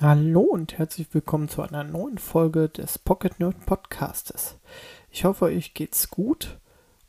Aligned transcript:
Hallo 0.00 0.42
und 0.42 0.78
herzlich 0.78 1.12
willkommen 1.12 1.48
zu 1.48 1.60
einer 1.60 1.82
neuen 1.82 2.18
Folge 2.18 2.68
des 2.68 3.00
Pocket 3.00 3.40
Nerd 3.40 3.66
Podcastes. 3.66 4.56
Ich 5.10 5.24
hoffe, 5.24 5.46
euch 5.46 5.74
geht's 5.74 6.08
gut. 6.08 6.60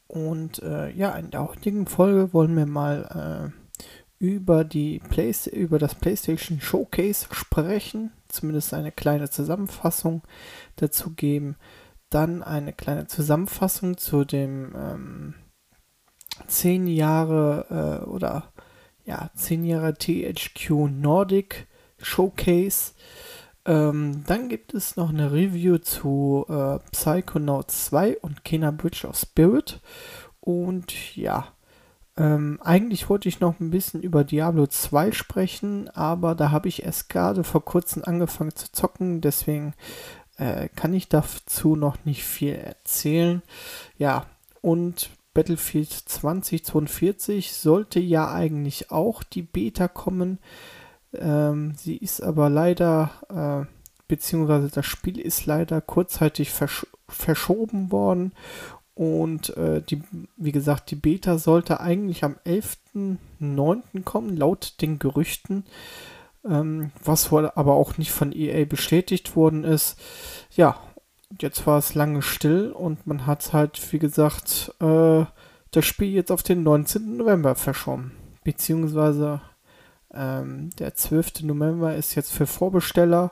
Und 0.08 0.64
äh, 0.64 0.90
ja, 0.90 1.12
in 1.12 1.30
der 1.30 1.48
heutigen 1.48 1.86
Folge 1.86 2.34
wollen 2.34 2.58
wir 2.58 2.66
mal 2.66 3.52
äh, 3.54 3.86
über, 4.18 4.64
die 4.64 4.98
Play 5.08 5.32
über 5.52 5.78
das 5.78 5.94
PlayStation 5.94 6.60
Showcase 6.60 7.28
sprechen. 7.30 8.12
Zumindest 8.28 8.74
eine 8.74 8.92
kleine 8.92 9.30
Zusammenfassung 9.30 10.24
dazu 10.78 11.12
geben. 11.12 11.58
Dann 12.10 12.42
eine 12.42 12.74
kleine 12.74 13.06
Zusammenfassung 13.06 13.98
zu 13.98 14.26
dem 14.26 14.74
ähm, 14.76 15.36
10 16.48 16.88
Jahre 16.88 18.02
äh, 18.04 18.10
oder 18.10 18.52
ja, 19.06 19.30
10 19.36 19.64
Jahre 19.64 19.94
THQ 19.94 20.90
Nordic 20.90 21.68
Showcase. 22.02 22.94
Ähm, 23.66 24.24
dann 24.26 24.50
gibt 24.50 24.74
es 24.74 24.96
noch 24.96 25.10
eine 25.10 25.32
Review 25.32 25.78
zu 25.78 26.46
äh, 26.50 26.80
Psychonauts 26.92 27.86
2 27.86 28.18
und 28.20 28.44
Kena 28.44 28.72
Bridge 28.72 29.08
of 29.08 29.18
Spirit. 29.18 29.80
Und 30.40 31.16
ja, 31.16 31.48
ähm, 32.18 32.60
eigentlich 32.64 33.10
wollte 33.10 33.30
ich 33.30 33.40
noch 33.40 33.60
ein 33.60 33.70
bisschen 33.70 34.02
über 34.02 34.24
Diablo 34.24 34.68
2 34.68 35.12
sprechen, 35.14 35.90
aber 35.90 36.36
da 36.36 36.52
habe 36.52 36.68
ich 36.68 36.84
erst 36.84 37.10
gerade 37.10 37.44
vor 37.44 37.64
kurzem 37.64 38.04
angefangen 38.04 38.56
zu 38.56 38.72
zocken, 38.72 39.22
deswegen 39.22 39.74
äh, 40.38 40.68
kann 40.76 40.94
ich 40.94 41.08
dazu 41.08 41.76
noch 41.76 42.04
nicht 42.06 42.24
viel 42.24 42.56
erzählen. 42.56 43.42
Ja, 43.98 44.26
und 44.62 45.12
Battlefield 45.34 45.92
2042 45.92 47.54
sollte 47.54 48.00
ja 48.00 48.34
eigentlich 48.34 48.92
auch 48.92 49.24
die 49.24 49.44
Beta 49.44 49.88
kommen. 49.88 50.40
Ähm, 51.14 51.74
sie 51.76 51.98
ist 51.98 52.22
aber 52.22 52.50
leider, 52.50 53.12
äh, 53.30 53.66
beziehungsweise 54.08 54.70
das 54.70 54.86
Spiel 54.86 55.20
ist 55.20 55.46
leider 55.46 55.82
kurzzeitig 55.82 56.52
versch 56.52 56.86
verschoben 57.08 57.92
worden. 57.92 58.34
Und 58.94 59.56
äh, 59.58 59.82
die, 59.82 60.04
wie 60.36 60.52
gesagt, 60.52 60.92
die 60.92 60.96
Beta 60.96 61.38
sollte 61.38 61.80
eigentlich 61.80 62.24
am 62.24 62.36
11.09. 62.46 64.04
kommen, 64.04 64.36
laut 64.36 64.82
den 64.82 65.00
Gerüchten. 65.00 65.64
Ähm, 66.46 66.92
was 67.04 67.32
wohl 67.32 67.50
aber 67.56 67.74
auch 67.74 67.98
nicht 67.98 68.12
von 68.12 68.32
EA 68.32 68.66
bestätigt 68.66 69.36
worden 69.36 69.64
ist. 69.64 69.98
Ja, 70.52 70.80
jetzt 71.40 71.68
war 71.68 71.78
es 71.78 71.96
lange 71.96 72.22
still 72.22 72.72
und 72.72 73.08
man 73.08 73.26
hat 73.26 73.54
halt, 73.54 73.92
wie 73.92 74.00
gesagt, 74.00 74.74
äh, 74.80 75.26
das 75.72 75.86
Spiel 75.86 76.10
jetzt 76.10 76.32
auf 76.32 76.44
den 76.44 76.64
19. 76.64 77.18
November 77.18 77.56
verschoben. 77.56 78.14
Beziehungsweise 78.44 79.42
ähm, 80.14 80.70
der 80.80 80.96
12. 80.96 81.44
November 81.44 81.96
ist 81.96 82.16
jetzt 82.16 82.32
für 82.32 82.48
Vorbesteller 82.48 83.32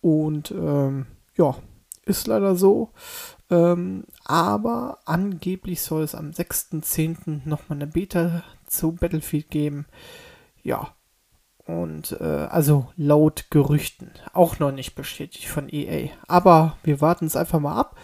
und 0.00 0.50
ähm, 0.50 1.06
ja, 1.36 1.56
ist 2.04 2.26
leider 2.26 2.56
so. 2.56 2.90
Ähm, 3.50 4.04
aber 4.24 4.98
angeblich 5.04 5.80
soll 5.82 6.02
es 6.02 6.14
am 6.14 6.30
6.10. 6.30 7.46
nochmal 7.46 7.78
eine 7.78 7.86
Beta 7.86 8.42
zu 8.66 8.92
Battlefield 8.92 9.50
geben. 9.50 9.86
Ja. 10.62 10.94
Und 11.66 12.12
äh, 12.20 12.24
also 12.24 12.88
laut 12.96 13.46
Gerüchten. 13.50 14.10
Auch 14.32 14.58
noch 14.58 14.72
nicht 14.72 14.94
bestätigt 14.94 15.48
von 15.48 15.68
EA. 15.68 16.08
Aber 16.26 16.78
wir 16.82 17.02
warten 17.02 17.26
es 17.26 17.36
einfach 17.36 17.60
mal 17.60 17.78
ab. 17.78 17.96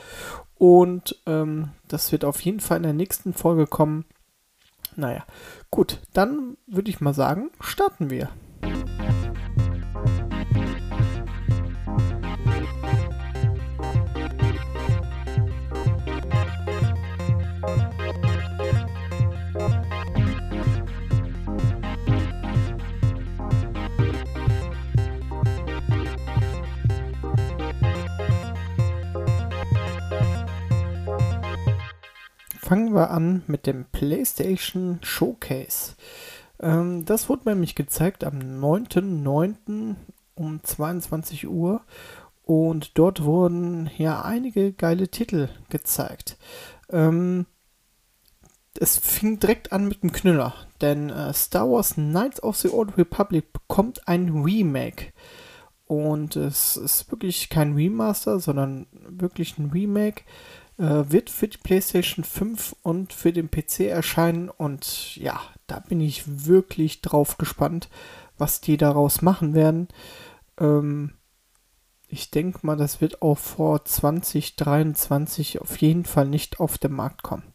Und 0.56 1.18
ähm, 1.26 1.70
das 1.88 2.12
wird 2.12 2.24
auf 2.24 2.40
jeden 2.42 2.60
Fall 2.60 2.78
in 2.78 2.82
der 2.82 2.92
nächsten 2.92 3.32
Folge 3.32 3.66
kommen. 3.66 4.04
Naja, 4.96 5.24
gut, 5.70 5.98
dann 6.12 6.56
würde 6.66 6.90
ich 6.90 7.00
mal 7.00 7.14
sagen, 7.14 7.50
starten 7.60 8.10
wir. 8.10 8.28
Fangen 32.74 32.92
wir 32.92 33.12
an 33.12 33.44
mit 33.46 33.68
dem 33.68 33.84
PlayStation 33.92 34.98
Showcase. 35.00 35.92
Ähm, 36.58 37.04
das 37.04 37.28
wurde 37.28 37.50
nämlich 37.50 37.76
gezeigt 37.76 38.24
am 38.24 38.40
9.9. 38.40 39.94
um 40.34 40.60
22 40.60 41.46
Uhr 41.46 41.82
und 42.42 42.98
dort 42.98 43.22
wurden 43.22 43.88
ja 43.96 44.22
einige 44.22 44.72
geile 44.72 45.06
Titel 45.06 45.50
gezeigt. 45.68 46.36
Ähm, 46.90 47.46
es 48.80 48.98
fing 48.98 49.38
direkt 49.38 49.70
an 49.70 49.86
mit 49.86 50.02
dem 50.02 50.10
Knüller, 50.10 50.52
denn 50.80 51.10
äh, 51.10 51.32
Star 51.32 51.70
Wars 51.70 51.94
Knights 51.94 52.42
of 52.42 52.56
the 52.56 52.70
Old 52.70 52.98
Republic 52.98 53.52
bekommt 53.52 54.08
ein 54.08 54.30
Remake. 54.30 55.12
Und 55.86 56.34
es 56.34 56.76
ist 56.76 57.08
wirklich 57.12 57.50
kein 57.50 57.74
Remaster, 57.74 58.40
sondern 58.40 58.88
wirklich 58.90 59.58
ein 59.58 59.70
Remake 59.70 60.24
wird 60.76 61.30
für 61.30 61.48
die 61.48 61.58
PlayStation 61.58 62.24
5 62.24 62.76
und 62.82 63.12
für 63.12 63.32
den 63.32 63.50
PC 63.50 63.80
erscheinen. 63.80 64.48
Und 64.48 65.16
ja, 65.16 65.40
da 65.66 65.80
bin 65.80 66.00
ich 66.00 66.46
wirklich 66.46 67.00
drauf 67.00 67.38
gespannt, 67.38 67.88
was 68.38 68.60
die 68.60 68.76
daraus 68.76 69.22
machen 69.22 69.54
werden. 69.54 69.88
Ähm, 70.58 71.14
ich 72.08 72.30
denke 72.30 72.60
mal, 72.62 72.76
das 72.76 73.00
wird 73.00 73.22
auch 73.22 73.38
vor 73.38 73.84
2023 73.84 75.60
auf 75.60 75.76
jeden 75.78 76.04
Fall 76.04 76.26
nicht 76.26 76.60
auf 76.60 76.78
den 76.78 76.92
Markt 76.92 77.22
kommen. 77.22 77.52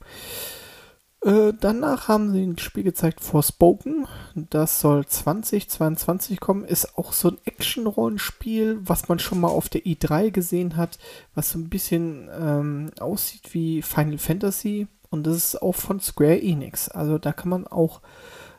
Äh, 1.21 1.53
danach 1.59 2.07
haben 2.07 2.31
sie 2.31 2.43
ein 2.43 2.57
Spiel 2.57 2.83
gezeigt, 2.83 3.19
Forspoken. 3.19 4.07
Das 4.35 4.79
soll 4.79 5.05
2022 5.05 6.39
kommen. 6.39 6.63
Ist 6.63 6.97
auch 6.97 7.11
so 7.11 7.29
ein 7.29 7.37
Action-Rollenspiel, 7.43 8.79
was 8.81 9.09
man 9.09 9.19
schon 9.19 9.41
mal 9.41 9.49
auf 9.49 9.67
der 9.67 9.83
i3 9.83 10.31
gesehen 10.31 10.77
hat, 10.77 10.97
was 11.35 11.51
so 11.51 11.59
ein 11.59 11.69
bisschen 11.69 12.29
ähm, 12.31 12.91
aussieht 12.99 13.53
wie 13.53 13.81
Final 13.81 14.17
Fantasy. 14.17 14.87
Und 15.09 15.27
das 15.27 15.35
ist 15.35 15.61
auch 15.61 15.75
von 15.75 15.99
Square 15.99 16.41
Enix. 16.41 16.87
Also 16.87 17.17
da 17.17 17.33
kann 17.33 17.49
man 17.49 17.67
auch 17.67 18.01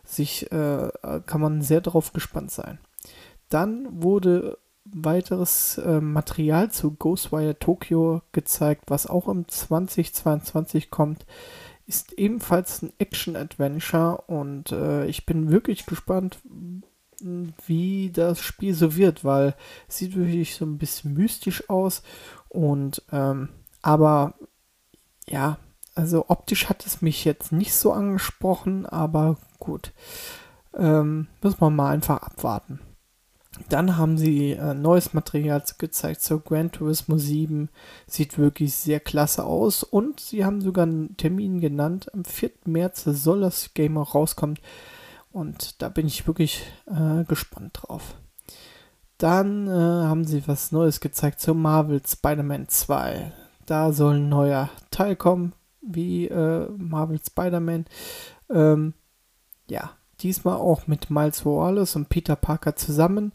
sich, 0.05 0.51
äh, 0.53 0.91
kann 1.27 1.41
man 1.41 1.63
sehr 1.63 1.81
drauf 1.81 2.13
gespannt 2.13 2.51
sein. 2.51 2.79
Dann 3.49 4.03
wurde 4.03 4.59
weiteres 4.85 5.79
äh, 5.79 6.01
Material 6.01 6.71
zu 6.71 6.93
Ghostwire 6.93 7.59
Tokyo 7.59 8.23
gezeigt, 8.33 8.85
was 8.89 9.07
auch 9.07 9.29
im 9.29 9.49
2022 9.49 10.91
kommt 10.91 11.25
ist 11.91 12.13
ebenfalls 12.13 12.83
ein 12.83 12.93
Action-Adventure 12.99 14.23
und 14.29 14.71
äh, 14.71 15.07
ich 15.07 15.27
bin 15.27 15.51
wirklich 15.51 15.87
gespannt, 15.87 16.39
wie 17.67 18.11
das 18.13 18.39
Spiel 18.39 18.75
so 18.75 18.95
wird, 18.95 19.25
weil 19.25 19.57
es 19.89 19.97
sieht 19.99 20.15
wirklich 20.15 20.55
so 20.55 20.65
ein 20.65 20.79
bisschen 20.79 21.15
mystisch 21.15 21.69
aus 21.69 22.05
und 22.49 23.03
ähm, 23.11 23.49
aber 23.83 24.35
ja, 25.29 25.59
also 25.97 26.27
optisch 26.29 26.69
hat 26.69 26.87
es 26.87 27.03
mich 27.03 27.25
jetzt 27.25 27.51
nicht 27.51 27.75
so 27.75 27.93
angesprochen, 27.93 28.87
aber 28.87 29.37
gut, 29.59 29.93
ähm, 30.79 31.27
muss 31.43 31.59
man 31.59 31.75
mal 31.75 31.91
einfach 31.91 32.23
abwarten. 32.23 32.79
Dann 33.69 33.97
haben 33.97 34.19
sie 34.19 34.53
äh, 34.53 34.75
neues 34.75 35.15
Material 35.15 35.63
gezeigt 35.79 36.23
zur 36.23 36.41
Gran 36.41 36.73
Turismo 36.73 37.19
7. 37.19 37.69
Sieht 38.07 38.39
wirklich 38.39 38.75
sehr 38.75 39.01
klasse 39.01 39.45
aus. 39.45 39.83
Und 39.83 40.21
sie 40.21 40.45
haben 40.45 40.61
sogar 40.61 40.85
einen 40.87 41.17
Termin 41.17 41.61
genannt. 41.61 42.13
Am 42.15 42.25
4. 42.25 42.51
März 42.65 43.05
soll 43.05 43.41
das 43.41 43.75
Game 43.75 43.99
auch 43.99 44.15
rauskommen. 44.15 44.59
Und 45.33 45.81
da 45.83 45.89
bin 45.89 46.07
ich 46.07 46.27
wirklich 46.27 46.67
äh, 46.87 47.25
gespannt 47.25 47.81
drauf. 47.83 48.17
Dann 49.19 49.67
äh, 49.69 49.71
haben 49.71 50.25
sie 50.25 50.49
was 50.49 50.73
Neues 50.73 51.01
gezeigt 51.01 51.41
zur 51.41 51.55
Marvel 51.55 52.01
Spider-Man 52.05 52.69
2. 52.69 53.33
Da 53.67 53.93
soll 53.93 54.15
ein 54.15 54.29
neuer 54.29 54.71
Teil 54.91 55.15
kommen, 55.15 55.53
wie 55.83 56.27
äh, 56.27 56.69
Marvel 56.77 57.21
Spider-Man. 57.25 57.85
Ähm, 58.49 58.95
ja, 59.69 59.91
Diesmal 60.23 60.57
auch 60.57 60.87
mit 60.87 61.11
Miles 61.11 61.45
Morales 61.45 61.97
und 61.97 62.09
Peter 62.09 62.37
Parker 62.37 62.77
zusammen. 62.77 63.33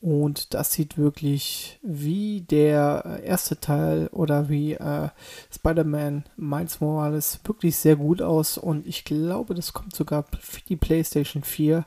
Und 0.00 0.52
das 0.52 0.72
sieht 0.72 0.98
wirklich 0.98 1.78
wie 1.82 2.42
der 2.42 3.20
erste 3.24 3.58
Teil 3.58 4.08
oder 4.08 4.50
wie 4.50 4.74
äh, 4.74 5.08
Spider-Man 5.50 6.24
Miles 6.36 6.80
Morales 6.82 7.40
wirklich 7.44 7.76
sehr 7.76 7.96
gut 7.96 8.20
aus. 8.20 8.58
Und 8.58 8.86
ich 8.86 9.04
glaube, 9.04 9.54
das 9.54 9.72
kommt 9.72 9.96
sogar 9.96 10.26
für 10.38 10.60
die 10.60 10.76
PlayStation 10.76 11.42
4. 11.42 11.86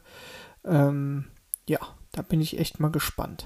Ähm, 0.65 1.25
ja, 1.67 1.79
da 2.11 2.23
bin 2.23 2.41
ich 2.41 2.57
echt 2.57 2.79
mal 2.79 2.89
gespannt. 2.89 3.45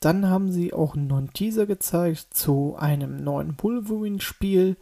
Dann 0.00 0.28
haben 0.28 0.52
sie 0.52 0.72
auch 0.72 0.94
einen 0.94 1.06
neuen 1.06 1.32
Teaser 1.32 1.66
gezeigt 1.66 2.34
zu 2.34 2.76
einem 2.78 3.22
neuen 3.24 3.56
Wolverine-Spiel. 3.60 4.76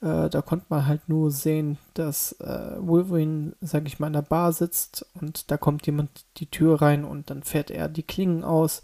Äh, 0.00 0.30
da 0.30 0.40
konnte 0.42 0.66
man 0.68 0.86
halt 0.86 1.08
nur 1.08 1.30
sehen, 1.30 1.78
dass 1.94 2.32
äh, 2.40 2.76
Wolverine, 2.78 3.54
sag 3.60 3.86
ich 3.86 3.98
mal, 3.98 4.06
in 4.08 4.12
der 4.12 4.22
Bar 4.22 4.52
sitzt 4.52 5.06
und 5.20 5.50
da 5.50 5.56
kommt 5.56 5.86
jemand 5.86 6.24
die 6.36 6.46
Tür 6.46 6.80
rein 6.80 7.04
und 7.04 7.30
dann 7.30 7.42
fährt 7.42 7.70
er 7.70 7.88
die 7.88 8.04
Klingen 8.04 8.44
aus. 8.44 8.82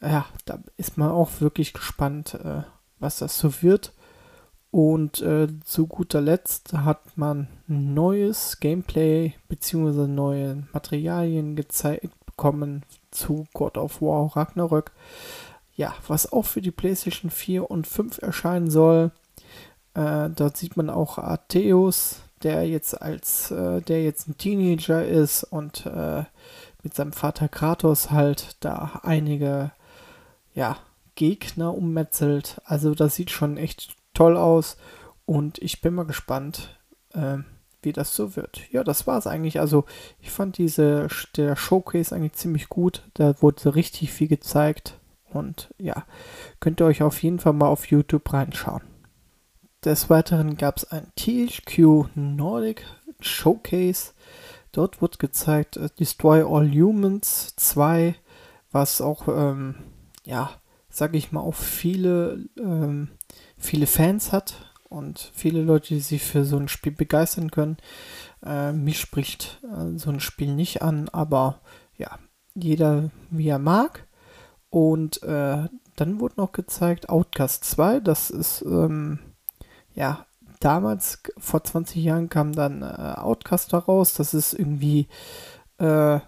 ja, 0.00 0.26
da 0.46 0.58
ist 0.76 0.96
man 0.96 1.10
auch 1.10 1.40
wirklich 1.40 1.72
gespannt, 1.74 2.34
äh, 2.34 2.62
was 2.98 3.18
das 3.18 3.38
so 3.38 3.62
wird. 3.62 3.92
Und 4.70 5.22
äh, 5.22 5.46
zu 5.64 5.86
guter 5.86 6.20
Letzt 6.20 6.72
hat 6.72 7.16
man 7.16 7.46
neues 7.68 8.58
Gameplay 8.58 9.34
bzw. 9.48 10.08
neue 10.08 10.66
Materialien 10.72 11.54
gezeigt 11.54 12.10
bekommen 12.26 12.82
zu 13.14 13.46
God 13.54 13.78
of 13.78 14.02
War 14.02 14.36
Ragnarök. 14.36 14.92
Ja, 15.76 15.94
was 16.06 16.32
auch 16.32 16.44
für 16.44 16.60
die 16.60 16.70
PlayStation 16.70 17.30
4 17.30 17.70
und 17.70 17.86
5 17.86 18.18
erscheinen 18.18 18.70
soll. 18.70 19.10
Äh, 19.94 20.30
dort 20.30 20.56
sieht 20.56 20.76
man 20.76 20.90
auch 20.90 21.18
Arteus, 21.18 22.20
der 22.42 22.68
jetzt 22.68 23.00
als, 23.00 23.50
äh, 23.50 23.80
der 23.80 24.02
jetzt 24.02 24.28
ein 24.28 24.36
Teenager 24.36 25.04
ist 25.04 25.44
und 25.44 25.86
äh, 25.86 26.24
mit 26.82 26.94
seinem 26.94 27.12
Vater 27.12 27.48
Kratos 27.48 28.10
halt 28.10 28.56
da 28.60 29.00
einige, 29.02 29.72
ja, 30.52 30.76
Gegner 31.14 31.74
ummetzelt. 31.74 32.60
Also 32.64 32.94
das 32.94 33.14
sieht 33.14 33.30
schon 33.30 33.56
echt 33.56 33.96
toll 34.12 34.36
aus 34.36 34.76
und 35.26 35.58
ich 35.58 35.80
bin 35.80 35.94
mal 35.94 36.06
gespannt, 36.06 36.78
äh, 37.12 37.38
wie 37.84 37.92
das 37.92 38.14
so 38.14 38.36
wird. 38.36 38.60
Ja, 38.70 38.84
das 38.84 39.06
war 39.06 39.18
es 39.18 39.26
eigentlich. 39.26 39.60
Also 39.60 39.84
ich 40.20 40.30
fand 40.30 40.58
diese 40.58 41.08
der 41.36 41.56
Showcase 41.56 42.14
eigentlich 42.14 42.34
ziemlich 42.34 42.68
gut. 42.68 43.02
Da 43.14 43.40
wurde 43.42 43.74
richtig 43.74 44.12
viel 44.12 44.28
gezeigt 44.28 44.98
und 45.32 45.70
ja, 45.78 46.04
könnt 46.60 46.80
ihr 46.80 46.86
euch 46.86 47.02
auf 47.02 47.22
jeden 47.22 47.38
Fall 47.38 47.52
mal 47.52 47.68
auf 47.68 47.86
YouTube 47.86 48.32
reinschauen. 48.32 48.82
Des 49.84 50.08
Weiteren 50.08 50.56
gab 50.56 50.78
es 50.78 50.90
ein 50.90 51.12
THQ 51.16 52.08
Nordic 52.14 52.86
Showcase. 53.20 54.12
Dort 54.72 55.02
wird 55.02 55.18
gezeigt 55.18 55.76
uh, 55.76 55.88
Destroy 55.98 56.42
All 56.42 56.70
Humans 56.70 57.54
2, 57.56 58.14
was 58.72 59.00
auch, 59.00 59.28
ähm, 59.28 59.76
ja, 60.24 60.50
sag 60.88 61.14
ich 61.14 61.32
mal, 61.32 61.40
auch 61.40 61.54
viele, 61.54 62.46
ähm, 62.58 63.10
viele 63.58 63.86
Fans 63.86 64.32
hat 64.32 64.73
und 64.94 65.30
viele 65.34 65.62
Leute, 65.62 65.94
die 65.94 66.00
sich 66.00 66.22
für 66.22 66.44
so 66.44 66.56
ein 66.56 66.68
Spiel 66.68 66.92
begeistern 66.92 67.50
können. 67.50 67.76
Äh, 68.44 68.72
mich 68.72 69.00
spricht 69.00 69.60
äh, 69.64 69.98
so 69.98 70.10
ein 70.10 70.20
Spiel 70.20 70.54
nicht 70.54 70.82
an, 70.82 71.08
aber 71.10 71.60
ja, 71.96 72.18
jeder 72.54 73.10
wie 73.30 73.48
er 73.48 73.58
mag. 73.58 74.06
Und 74.70 75.22
äh, 75.22 75.68
dann 75.96 76.20
wurde 76.20 76.34
noch 76.36 76.52
gezeigt 76.52 77.08
Outcast 77.08 77.64
2, 77.64 78.00
das 78.00 78.30
ist, 78.30 78.62
ähm, 78.62 79.18
ja, 79.94 80.26
damals, 80.60 81.22
vor 81.38 81.62
20 81.62 82.02
Jahren 82.02 82.28
kam 82.28 82.52
dann 82.52 82.82
äh, 82.82 83.14
Outcast 83.18 83.72
raus, 83.74 84.14
das 84.14 84.34
ist 84.34 84.52
irgendwie, 84.54 85.08
äh, 85.78 86.18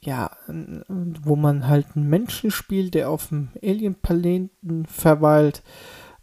ja, 0.00 0.30
wo 0.46 1.34
man 1.34 1.66
halt 1.66 1.86
einen 1.94 2.08
Menschen 2.08 2.50
spielt, 2.50 2.94
der 2.94 3.10
auf 3.10 3.28
dem 3.28 3.48
Alien-Planeten 3.62 4.86
verweilt. 4.86 5.62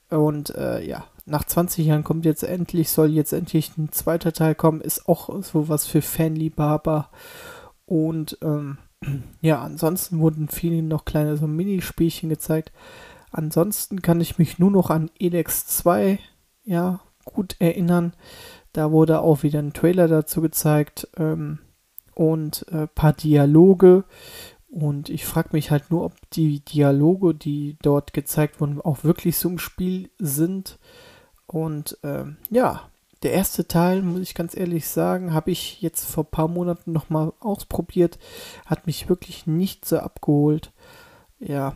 Und 0.09 0.55
äh, 0.55 0.81
ja, 0.85 1.05
nach 1.25 1.43
20 1.43 1.85
Jahren 1.85 2.03
kommt 2.03 2.25
jetzt 2.25 2.43
endlich, 2.43 2.89
soll 2.89 3.09
jetzt 3.09 3.33
endlich 3.33 3.77
ein 3.77 3.91
zweiter 3.91 4.31
Teil 4.31 4.55
kommen, 4.55 4.81
ist 4.81 5.07
auch 5.09 5.41
sowas 5.43 5.87
für 5.87 6.01
Fanliebhaber. 6.01 7.09
Und 7.85 8.37
ähm, 8.41 8.77
ja, 9.41 9.61
ansonsten 9.61 10.19
wurden 10.19 10.47
viele 10.47 10.81
noch 10.83 11.05
kleine 11.05 11.37
so 11.37 11.47
Minispielchen 11.47 12.29
gezeigt. 12.29 12.71
Ansonsten 13.31 14.01
kann 14.01 14.21
ich 14.21 14.37
mich 14.37 14.59
nur 14.59 14.71
noch 14.71 14.89
an 14.89 15.11
Elex 15.19 15.67
2 15.67 16.19
ja, 16.63 16.99
gut 17.25 17.55
erinnern. 17.59 18.13
Da 18.73 18.91
wurde 18.91 19.21
auch 19.21 19.43
wieder 19.43 19.59
ein 19.59 19.73
Trailer 19.73 20.07
dazu 20.07 20.41
gezeigt 20.41 21.07
ähm, 21.17 21.59
und 22.13 22.65
ein 22.71 22.83
äh, 22.83 22.87
paar 22.87 23.13
Dialoge. 23.13 24.03
Und 24.67 25.09
ich 25.09 25.25
frage 25.25 25.49
mich 25.53 25.71
halt 25.71 25.89
nur, 25.91 26.03
ob 26.03 26.13
die 26.31 26.59
Dialoge, 26.59 27.33
die 27.33 27.77
dort 27.81 28.13
gezeigt 28.13 28.59
wurden, 28.59 28.81
auch 28.81 29.03
wirklich 29.03 29.37
so 29.37 29.49
im 29.49 29.59
Spiel 29.59 30.09
sind. 30.17 30.77
Und 31.47 31.97
ähm, 32.03 32.37
ja, 32.49 32.89
der 33.23 33.33
erste 33.33 33.67
Teil, 33.67 34.01
muss 34.01 34.21
ich 34.21 34.35
ganz 34.35 34.55
ehrlich 34.55 34.87
sagen, 34.87 35.33
habe 35.33 35.51
ich 35.51 35.81
jetzt 35.81 36.05
vor 36.05 36.25
ein 36.25 36.31
paar 36.31 36.47
Monaten 36.47 36.91
nochmal 36.91 37.33
ausprobiert. 37.39 38.19
Hat 38.65 38.87
mich 38.87 39.09
wirklich 39.09 39.47
nicht 39.47 39.85
so 39.85 39.97
abgeholt. 39.99 40.71
Ja, 41.39 41.75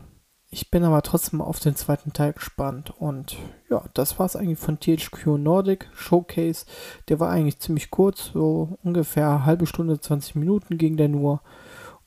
ich 0.52 0.70
bin 0.70 0.82
aber 0.82 1.02
trotzdem 1.02 1.40
auf 1.40 1.60
den 1.60 1.76
zweiten 1.76 2.12
Teil 2.12 2.32
gespannt. 2.32 2.92
Und 2.98 3.36
ja, 3.68 3.84
das 3.94 4.18
war 4.18 4.26
es 4.26 4.36
eigentlich 4.36 4.58
von 4.58 4.80
THQ 4.80 5.38
Nordic 5.38 5.88
Showcase. 5.94 6.66
Der 7.08 7.20
war 7.20 7.30
eigentlich 7.30 7.60
ziemlich 7.60 7.90
kurz, 7.90 8.30
so 8.32 8.78
ungefähr 8.82 9.44
halbe 9.44 9.66
Stunde, 9.66 10.00
20 10.00 10.34
Minuten 10.34 10.76
ging 10.76 10.96
der 10.96 11.08
nur. 11.08 11.40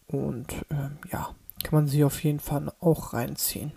Und 0.07 0.53
ähm, 0.69 0.97
ja, 1.11 1.29
kann 1.63 1.79
man 1.79 1.87
sich 1.87 2.03
auf 2.03 2.23
jeden 2.23 2.39
Fall 2.39 2.71
auch 2.81 3.13
reinziehen. 3.13 3.71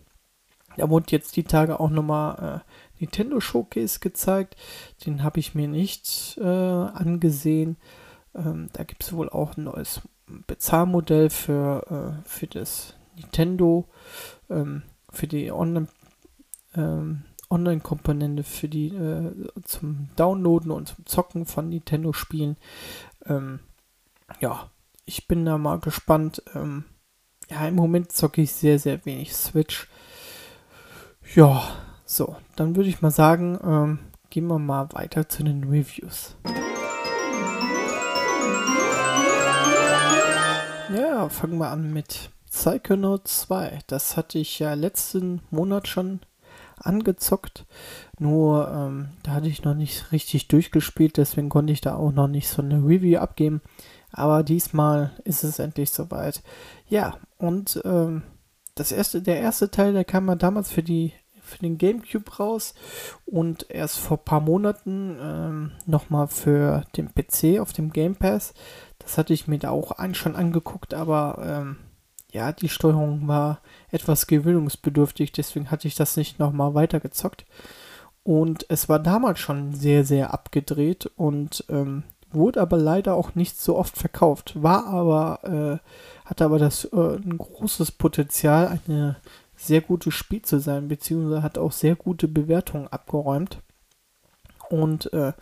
Da 0.77 0.91
wurde 0.91 1.07
jetzt 1.11 1.37
die 1.37 1.45
Tage 1.45 1.81
auch 1.81 1.91
nochmal 1.91 2.63
äh, 2.63 2.71
Nintendo 2.99 3.41
Showcase 3.41 4.01
gezeigt. 4.01 4.57
Den 5.05 5.23
habe 5.23 5.41
ich 5.41 5.55
mir 5.55 5.69
nicht 5.69 6.39
äh, 6.39 6.45
angesehen. 6.45 7.77
Ähm, 8.35 8.69
da 8.73 8.85
gibt 8.85 9.05
es 9.05 9.13
wohl 9.13 9.29
auch 9.29 9.57
ein 9.57 9.65
neues 9.65 10.03
Bezahlmodell 10.47 11.31
für, 11.31 12.21
äh, 12.25 12.29
für 12.29 12.47
das 12.47 12.95
Nintendo 13.17 13.89
ähm, 14.51 14.83
für 15.11 15.27
die 15.27 15.51
Online, 15.51 15.89
ähm, 16.75 17.23
Online-Komponente 17.51 18.43
für 18.43 18.69
die 18.69 18.89
äh, 18.89 19.33
zum 19.65 20.09
Downloaden 20.17 20.71
und 20.71 20.89
zum 20.89 21.07
Zocken 21.07 21.47
von 21.47 21.69
Nintendo-Spielen. 21.69 22.57
Ähm, 23.25 23.61
ja, 24.41 24.71
ich 25.05 25.29
bin 25.29 25.45
da 25.45 25.57
mal 25.59 25.79
gespannt. 25.79 26.43
Ähm, 26.55 26.85
ja, 27.49 27.67
im 27.67 27.77
Moment 27.77 28.13
zocke 28.13 28.43
ich 28.43 28.53
sehr, 28.53 28.79
sehr 28.79 29.05
wenig 29.07 29.35
Switch. 29.35 29.89
Ja, 31.35 31.63
so, 32.09 32.37
dann 32.55 32.77
würde 32.77 32.89
ich 32.89 33.03
mal 33.03 33.11
sagen, 33.11 33.59
ähm, 33.65 33.99
gehen 34.31 34.47
wir 34.47 34.61
mal 34.61 34.89
weiter 34.93 35.29
zu 35.29 35.43
den 35.43 35.65
Reviews. 35.65 36.37
Ja, 40.95 41.29
fangen 41.29 41.59
wir 41.59 41.71
an 41.71 41.93
mit 41.93 42.31
Psychonaut 42.49 43.27
2, 43.27 43.81
das 43.89 44.17
hatte 44.17 44.39
ich 44.39 44.61
ja 44.61 44.75
letzten 44.75 45.43
Monat 45.51 45.89
schon 45.89 46.21
angezockt. 46.77 47.67
Nur 48.21 48.71
ähm, 48.71 49.09
da 49.25 49.33
hatte 49.33 49.49
ich 49.49 49.65
noch 49.65 49.75
nicht 49.75 50.13
richtig 50.13 50.47
durchgespielt, 50.47 51.17
deswegen 51.17 51.49
konnte 51.49 51.73
ich 51.73 51.81
da 51.81 51.97
auch 51.97 52.13
noch 52.13 52.29
nicht 52.29 52.49
so 52.49 52.63
eine 52.63 52.79
Review 52.79 53.19
abgeben. 53.19 53.63
Aber 54.13 54.45
diesmal 54.45 55.11
ist 55.25 55.43
es 55.43 55.59
endlich 55.59 55.91
soweit. 55.91 56.43
Ja, 56.87 57.17
und 57.39 57.81
ähm, 57.85 58.23
das 58.77 58.93
erste, 58.93 59.23
der 59.23 59.41
erste 59.41 59.71
Teil, 59.71 59.93
der 59.93 60.05
kam 60.05 60.29
ja 60.29 60.37
damals 60.37 60.71
für 60.71 60.85
die 60.85 61.13
für 61.47 61.59
den 61.59 61.79
GameCube 61.79 62.39
raus 62.39 62.75
und 63.25 63.71
erst 63.71 63.99
vor 63.99 64.19
ein 64.19 64.25
paar 64.25 64.41
Monaten 64.41 65.17
ähm, 65.21 65.73
nochmal 65.87 66.29
für 66.29 66.85
den 66.97 67.13
PC 67.15 67.61
auf 67.61 67.73
dem 67.73 67.93
Game 67.93 68.17
Pass. 68.17 68.55
Das 68.99 69.19
hatte 69.19 69.33
ich 69.33 69.47
mir 69.47 69.59
da 69.59 69.71
auch 69.71 69.93
an, 69.93 70.15
schon 70.15 70.37
angeguckt, 70.37 70.93
aber 70.95 71.39
ähm, 71.43 71.77
ja, 72.33 72.53
die 72.53 72.69
Steuerung 72.69 73.29
war 73.29 73.61
etwas 73.91 74.27
gewöhnungsbedürftig, 74.27 75.33
deswegen 75.33 75.71
hatte 75.71 75.89
ich 75.89 75.95
das 75.95 76.17
nicht 76.17 76.39
nochmal 76.39 76.75
weitergezockt. 76.75 77.47
Und 78.23 78.67
es 78.69 78.89
war 78.89 78.99
damals 78.99 79.39
schon 79.39 79.73
sehr, 79.73 80.05
sehr 80.05 80.35
abgedreht 80.35 81.07
und 81.17 81.65
ähm, 81.69 82.03
wurde 82.33 82.61
aber 82.61 82.77
leider 82.77 83.15
auch 83.15 83.35
nicht 83.35 83.61
so 83.61 83.77
oft 83.77 83.97
verkauft. 83.97 84.61
War 84.61 84.87
aber, 84.87 85.81
äh, 85.85 86.29
hatte 86.29 86.45
aber 86.45 86.59
das 86.59 86.85
äh, 86.87 87.17
ein 87.17 87.39
großes 87.39 87.93
Potenzial, 87.93 88.81
eine 88.87 89.17
sehr 89.57 89.81
gutes 89.81 90.15
Spiel 90.15 90.43
zu 90.43 90.61
sein, 90.61 90.89
beziehungsweise 90.89 91.43
hat 91.43 91.59
auch 91.59 91.73
sehr 91.73 91.97
gute 91.97 92.29
Bewertungen 92.29 92.89
abgeräumt. 92.89 93.63
Und 94.69 95.13
äh, 95.13 95.33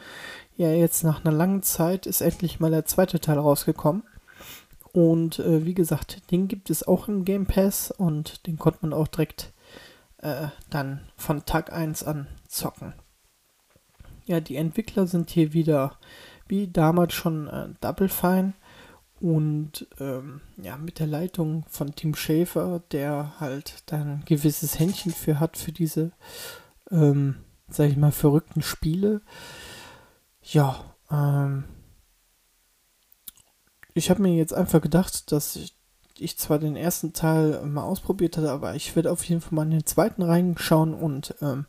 ja, 0.56 0.71
jetzt 0.71 1.02
nach 1.02 1.25
einer 1.25 1.35
langen 1.35 1.62
Zeit 1.62 2.06
ist 2.06 2.21
endlich 2.21 2.61
mal 2.61 2.71
der 2.71 2.85
zweite 2.85 3.21
Teil 3.21 3.38
rausgekommen. 3.38 4.04
Und 4.92 5.40
äh, 5.40 5.64
wie 5.64 5.75
gesagt, 5.75 6.30
den 6.30 6.47
gibt 6.47 6.71
es 6.71 6.87
auch 6.87 7.09
im 7.09 7.25
Game 7.25 7.47
Pass 7.47 7.90
und 7.90 8.47
den 8.47 8.59
konnte 8.59 8.78
man 8.83 8.92
auch 8.92 9.09
direkt 9.09 9.52
äh, 10.18 10.49
dann 10.71 11.00
von 11.16 11.44
Tag 11.44 11.73
1 11.73 12.04
an 12.04 12.28
zocken. 12.47 12.94
Ja, 14.26 14.40
die 14.40 14.56
Entwickler 14.56 15.06
sind 15.06 15.30
hier 15.30 15.52
wieder 15.52 15.99
wie 16.47 16.68
damals 16.68 17.14
schon 17.14 17.49
äh, 17.49 17.68
Double 17.80 18.09
Fine 18.09 18.52
und 19.21 19.87
ähm, 20.00 20.40
ja, 20.56 20.76
mit 20.76 20.99
der 20.99 21.06
Leitung 21.06 21.64
von 21.68 21.94
Tim 21.94 22.14
Schafer, 22.14 22.83
der 22.90 23.35
halt 23.40 23.83
dann 23.87 24.09
ein 24.09 24.23
gewisses 24.26 24.78
Händchen 24.78 25.12
für 25.12 25.40
hat, 25.40 25.56
für 25.56 25.73
diese, 25.73 26.12
ähm, 26.90 27.37
sag 27.68 27.88
ich 27.88 27.97
mal, 27.97 28.12
verrückten 28.12 28.62
Spiele. 28.62 29.23
Ja, 30.42 30.94
ähm, 31.11 31.64
ich 33.94 34.11
habe 34.11 34.23
mir 34.23 34.35
jetzt 34.35 34.52
einfach 34.52 34.83
gedacht, 34.83 35.30
dass 35.33 35.56
ich, 35.56 35.75
ich, 36.18 36.37
zwar 36.37 36.59
den 36.59 36.76
ersten 36.76 37.12
Teil 37.12 37.64
mal 37.64 37.85
ausprobiert 37.85 38.37
hatte, 38.37 38.50
aber 38.50 38.75
ich 38.75 38.94
werde 38.97 39.11
auf 39.11 39.25
jeden 39.25 39.40
Fall 39.40 39.54
mal 39.54 39.64
in 39.64 39.71
den 39.71 39.87
zweiten 39.87 40.23
reinschauen 40.23 40.92
und 40.92 41.35
ähm, 41.40 41.66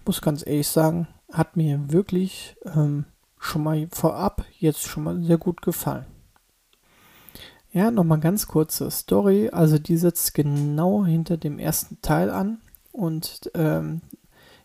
ich 0.00 0.06
muss 0.06 0.22
ganz 0.22 0.44
ehrlich 0.44 0.68
sagen, 0.68 1.06
hat 1.30 1.56
mir 1.56 1.92
wirklich 1.92 2.56
ähm, 2.64 3.04
schon 3.38 3.62
mal 3.62 3.86
vorab 3.92 4.44
jetzt 4.58 4.82
schon 4.82 5.04
mal 5.04 5.22
sehr 5.22 5.38
gut 5.38 5.62
gefallen. 5.62 6.06
Ja, 7.76 7.90
nochmal 7.90 8.20
ganz 8.20 8.46
kurze 8.46 8.90
Story. 8.90 9.50
Also 9.52 9.78
die 9.78 9.98
setzt 9.98 10.32
genau 10.32 11.04
hinter 11.04 11.36
dem 11.36 11.58
ersten 11.58 12.00
Teil 12.00 12.30
an 12.30 12.56
und 12.90 13.50
ähm, 13.52 14.00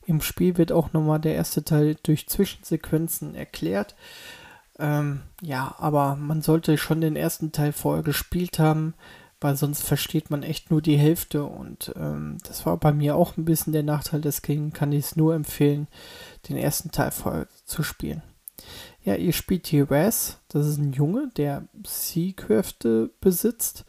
im 0.05 0.21
Spiel 0.21 0.57
wird 0.57 0.71
auch 0.71 0.93
nochmal 0.93 1.19
der 1.19 1.35
erste 1.35 1.65
Teil 1.65 1.97
durch 2.03 2.29
Zwischensequenzen 2.29 3.35
erklärt. 3.35 3.95
Ähm, 4.79 5.23
ja, 5.41 5.75
aber 5.77 6.15
man 6.15 6.41
sollte 6.41 6.77
schon 6.77 7.01
den 7.01 7.17
ersten 7.17 7.51
Teil 7.51 7.73
vorher 7.73 8.03
gespielt 8.03 8.59
haben, 8.59 8.93
weil 9.41 9.57
sonst 9.57 9.81
versteht 9.81 10.31
man 10.31 10.41
echt 10.41 10.71
nur 10.71 10.81
die 10.81 10.97
Hälfte 10.97 11.43
und 11.43 11.91
ähm, 11.97 12.37
das 12.47 12.65
war 12.65 12.77
bei 12.77 12.93
mir 12.93 13.17
auch 13.17 13.35
ein 13.35 13.43
bisschen 13.43 13.73
der 13.73 13.83
Nachteil, 13.83 14.21
deswegen 14.21 14.71
kann 14.71 14.93
ich 14.93 15.03
es 15.03 15.15
nur 15.17 15.35
empfehlen, 15.35 15.89
den 16.47 16.55
ersten 16.55 16.91
Teil 16.91 17.11
vorher 17.11 17.47
zu 17.65 17.83
spielen. 17.83 18.21
Ja, 19.03 19.15
ihr 19.15 19.33
spielt 19.33 19.67
hier 19.67 19.89
Raz, 19.89 20.39
das 20.49 20.67
ist 20.67 20.77
ein 20.77 20.93
Junge, 20.93 21.29
der 21.35 21.67
Psy-Kräfte 21.81 23.09
besitzt 23.19 23.85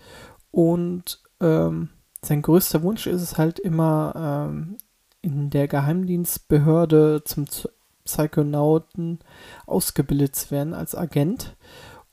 und 0.51 1.23
ähm, 1.41 1.91
sein 2.25 2.41
größter 2.41 2.83
Wunsch 2.83 3.07
ist 3.07 3.21
es 3.21 3.37
halt 3.37 3.59
immer 3.59 4.49
ähm, 4.49 4.79
in 5.23 5.51
der 5.51 5.69
Geheimdienstbehörde 5.69 7.23
zum 7.25 7.47
Psychonauten 8.05 9.21
ausgebildet 9.67 10.37
zu 10.37 10.51
werden 10.51 10.75
als 10.75 10.95
Agent. 10.95 11.57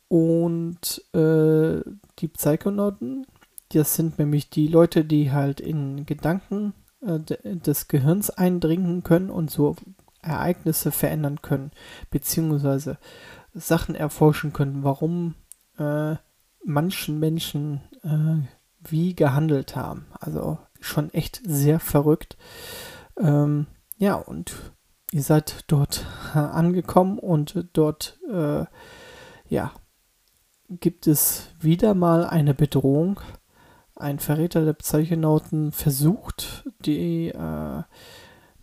Und 0.07 1.03
äh, 1.13 1.81
die 2.19 2.27
Psychonauten, 2.27 3.27
das 3.71 3.95
sind 3.95 4.17
nämlich 4.17 4.49
die 4.49 4.67
Leute, 4.67 5.05
die 5.05 5.31
halt 5.31 5.59
in 5.59 6.05
Gedanken 6.05 6.73
äh, 7.01 7.19
des 7.19 7.87
Gehirns 7.87 8.29
eindringen 8.29 9.03
können 9.03 9.29
und 9.29 9.51
so 9.51 9.75
Ereignisse 10.21 10.91
verändern 10.91 11.41
können, 11.41 11.71
beziehungsweise 12.09 12.97
Sachen 13.53 13.95
erforschen 13.95 14.53
können, 14.53 14.83
warum 14.83 15.35
äh, 15.77 16.15
manchen 16.63 17.19
Menschen 17.19 17.81
äh, 18.03 18.47
wie 18.81 19.15
gehandelt 19.15 19.75
haben. 19.75 20.07
Also 20.19 20.59
schon 20.79 21.13
echt 21.13 21.41
sehr 21.45 21.79
verrückt. 21.79 22.37
Ähm, 23.17 23.67
ja, 23.97 24.15
und 24.15 24.55
ihr 25.11 25.23
seid 25.23 25.65
dort 25.67 26.05
angekommen 26.33 27.19
und 27.19 27.67
dort, 27.73 28.19
äh, 28.31 28.65
ja, 29.47 29.71
gibt 30.69 31.07
es 31.07 31.49
wieder 31.59 31.93
mal 31.95 32.25
eine 32.25 32.53
Bedrohung. 32.53 33.19
Ein 33.95 34.19
Verräter 34.19 34.63
der 34.63 34.73
Psychonauten 34.73 35.71
versucht, 35.71 36.69
die 36.85 37.29
äh, 37.29 37.83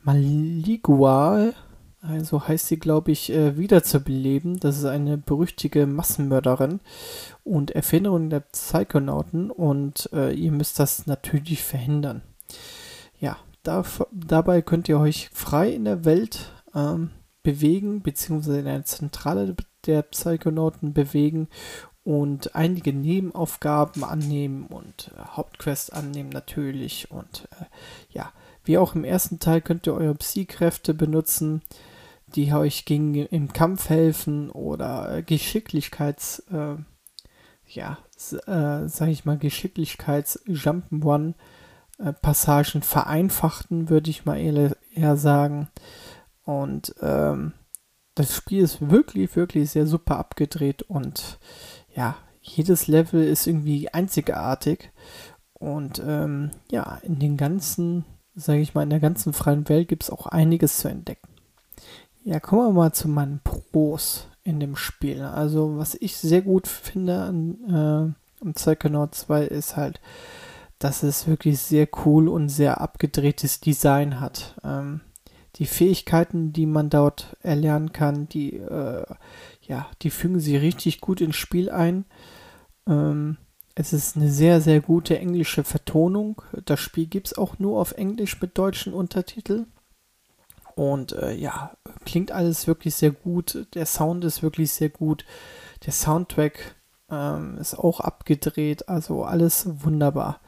Maligual, 0.06 1.52
also 2.00 2.46
heißt 2.46 2.68
sie, 2.68 2.78
glaube 2.78 3.10
ich, 3.10 3.32
äh, 3.32 3.58
wiederzubeleben. 3.58 4.60
Das 4.60 4.78
ist 4.78 4.84
eine 4.84 5.18
berüchtigte 5.18 5.84
Massenmörderin 5.84 6.78
und 7.42 7.72
Erfinderin 7.72 8.30
der 8.30 8.40
Psychonauten 8.40 9.50
und 9.50 10.08
äh, 10.12 10.32
ihr 10.32 10.52
müsst 10.52 10.78
das 10.78 11.08
natürlich 11.08 11.64
verhindern. 11.64 12.22
Ja, 13.18 13.36
da, 13.64 13.84
dabei 14.12 14.62
könnt 14.62 14.88
ihr 14.88 15.00
euch 15.00 15.28
frei 15.32 15.70
in 15.70 15.84
der 15.84 16.04
Welt 16.04 16.52
ähm, 16.72 17.10
bewegen, 17.42 18.02
beziehungsweise 18.02 18.60
in 18.60 18.66
der 18.66 18.84
Zentrale 18.84 19.56
der 19.86 20.02
Psychonauten 20.02 20.92
bewegen 20.92 21.48
und 22.04 22.54
einige 22.54 22.92
Nebenaufgaben 22.92 24.04
annehmen 24.04 24.66
und 24.66 25.10
äh, 25.16 25.22
Hauptquest 25.36 25.92
annehmen 25.92 26.30
natürlich. 26.30 27.10
Und 27.10 27.48
äh, 27.58 27.64
ja, 28.10 28.32
wie 28.66 28.78
auch 28.78 28.94
im 28.94 29.04
ersten 29.04 29.38
Teil 29.38 29.61
könnt 29.61 29.87
ihr 29.87 29.94
eure 29.94 30.14
Psy-Kräfte 30.14 30.94
benutzen, 30.94 31.62
die 32.35 32.52
euch 32.52 32.85
gegen 32.85 33.14
im 33.14 33.52
Kampf 33.52 33.88
helfen 33.88 34.50
oder 34.50 35.16
äh, 35.16 35.23
Geschicklichkeits, 35.23 36.40
äh, 36.52 36.76
ja, 37.68 37.99
äh, 38.46 38.88
sag 38.88 39.08
ich 39.08 39.25
mal, 39.25 39.38
Geschicklichkeits-Jump'n'One 39.38 41.35
äh, 41.99 42.12
vereinfachten, 42.82 43.88
würde 43.88 44.11
ich 44.11 44.25
mal 44.25 44.38
eher, 44.38 44.76
eher 44.94 45.16
sagen. 45.16 45.68
Und 46.44 46.94
ähm, 47.00 47.52
das 48.14 48.35
Spiel 48.35 48.62
ist 48.62 48.90
wirklich, 48.90 49.37
wirklich 49.37 49.70
sehr 49.70 49.87
super 49.87 50.18
abgedreht 50.18 50.82
und 50.82 51.38
ja, 51.94 52.16
jedes 52.40 52.87
Level 52.87 53.23
ist 53.23 53.46
irgendwie 53.46 53.92
einzigartig. 53.92 54.90
Und 55.54 56.02
ähm, 56.06 56.50
ja, 56.70 56.99
in 57.02 57.18
den 57.18 57.37
ganzen, 57.37 58.04
sage 58.37 58.61
ich 58.61 58.75
mal, 58.75 58.83
in 58.83 58.90
der 58.90 59.00
ganzen 59.00 59.33
freien 59.33 59.69
Welt 59.69 59.88
gibt 59.88 60.05
es 60.05 60.11
auch 60.11 60.26
einiges 60.26 60.78
zu 60.78 60.88
entdecken. 60.88 61.28
Ja, 62.25 62.38
kommen 62.38 62.69
wir 62.69 62.73
mal 62.73 62.93
zu 62.93 63.09
meinen 63.09 63.40
Pros 63.43 64.28
in 64.45 64.61
dem 64.61 64.76
Spiel. 64.76 65.23
Also, 65.23 65.78
was 65.78 65.95
ich 65.95 66.16
sehr 66.16 66.43
gut 66.43 66.69
finde 66.69 67.21
an 67.21 68.14
äh, 68.45 68.52
Psychonaut 68.52 69.14
2 69.14 69.45
ist 69.45 69.76
halt, 69.76 70.00
dass 70.78 71.02
es 71.02 71.26
wirklich 71.26 71.59
sehr 71.61 71.88
cool 72.05 72.28
und 72.28 72.49
sehr 72.49 72.81
abgedrehtes 72.81 73.61
Design 73.61 74.21
hat. 74.21 74.55
Ähm, 74.62 75.00
die 75.57 75.66
Fähigkeiten, 75.66 76.52
die 76.52 76.66
man 76.66 76.90
dort 76.90 77.37
erlernen 77.43 77.93
kann, 77.93 78.28
die, 78.28 78.57
äh, 78.57 79.07
ja, 79.62 79.87
die 80.02 80.11
fügen 80.11 80.38
sie 80.38 80.57
richtig 80.57 81.00
gut 81.00 81.21
ins 81.21 81.37
Spiel 81.37 81.71
ein. 81.71 82.05
Ähm, 82.87 83.38
es 83.78 83.92
ist 83.92 84.16
eine 84.16 84.30
sehr, 84.30 84.62
sehr 84.62 84.80
gute 84.80 85.18
englische 85.18 85.62
Vertonung. 85.62 86.40
Das 86.64 86.80
Spiel 86.80 87.06
gibt 87.06 87.28
es 87.28 87.38
auch 87.38 87.59
nur 87.59 87.78
auf 87.78 87.92
Englisch 87.92 88.40
mit 88.40 88.56
deutschen 88.56 88.95
Untertiteln. 88.95 89.66
Und 90.75 91.12
äh, 91.12 91.35
ja, 91.35 91.76
klingt 92.06 92.33
alles 92.33 92.66
wirklich 92.66 92.95
sehr 92.95 93.11
gut. 93.11 93.66
Der 93.75 93.85
Sound 93.85 94.25
ist 94.25 94.42
wirklich 94.42 94.73
sehr 94.73 94.88
gut. 94.88 95.26
Der 95.85 95.92
Soundtrack 95.92 96.75
ähm, 97.11 97.59
ist 97.59 97.78
auch 97.78 98.00
abgedreht. 98.00 98.88
Also 98.88 99.25
alles 99.25 99.68
wunderbar. 99.85 100.40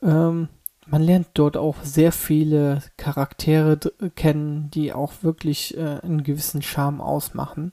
Ähm, 0.00 0.48
man 0.86 1.02
lernt 1.02 1.28
dort 1.34 1.58
auch 1.58 1.76
sehr 1.82 2.12
viele 2.12 2.82
Charaktere 2.96 3.78
kennen, 4.16 4.70
die 4.70 4.94
auch 4.94 5.12
wirklich 5.20 5.76
äh, 5.76 6.00
einen 6.02 6.22
gewissen 6.22 6.62
Charme 6.62 7.02
ausmachen. 7.02 7.72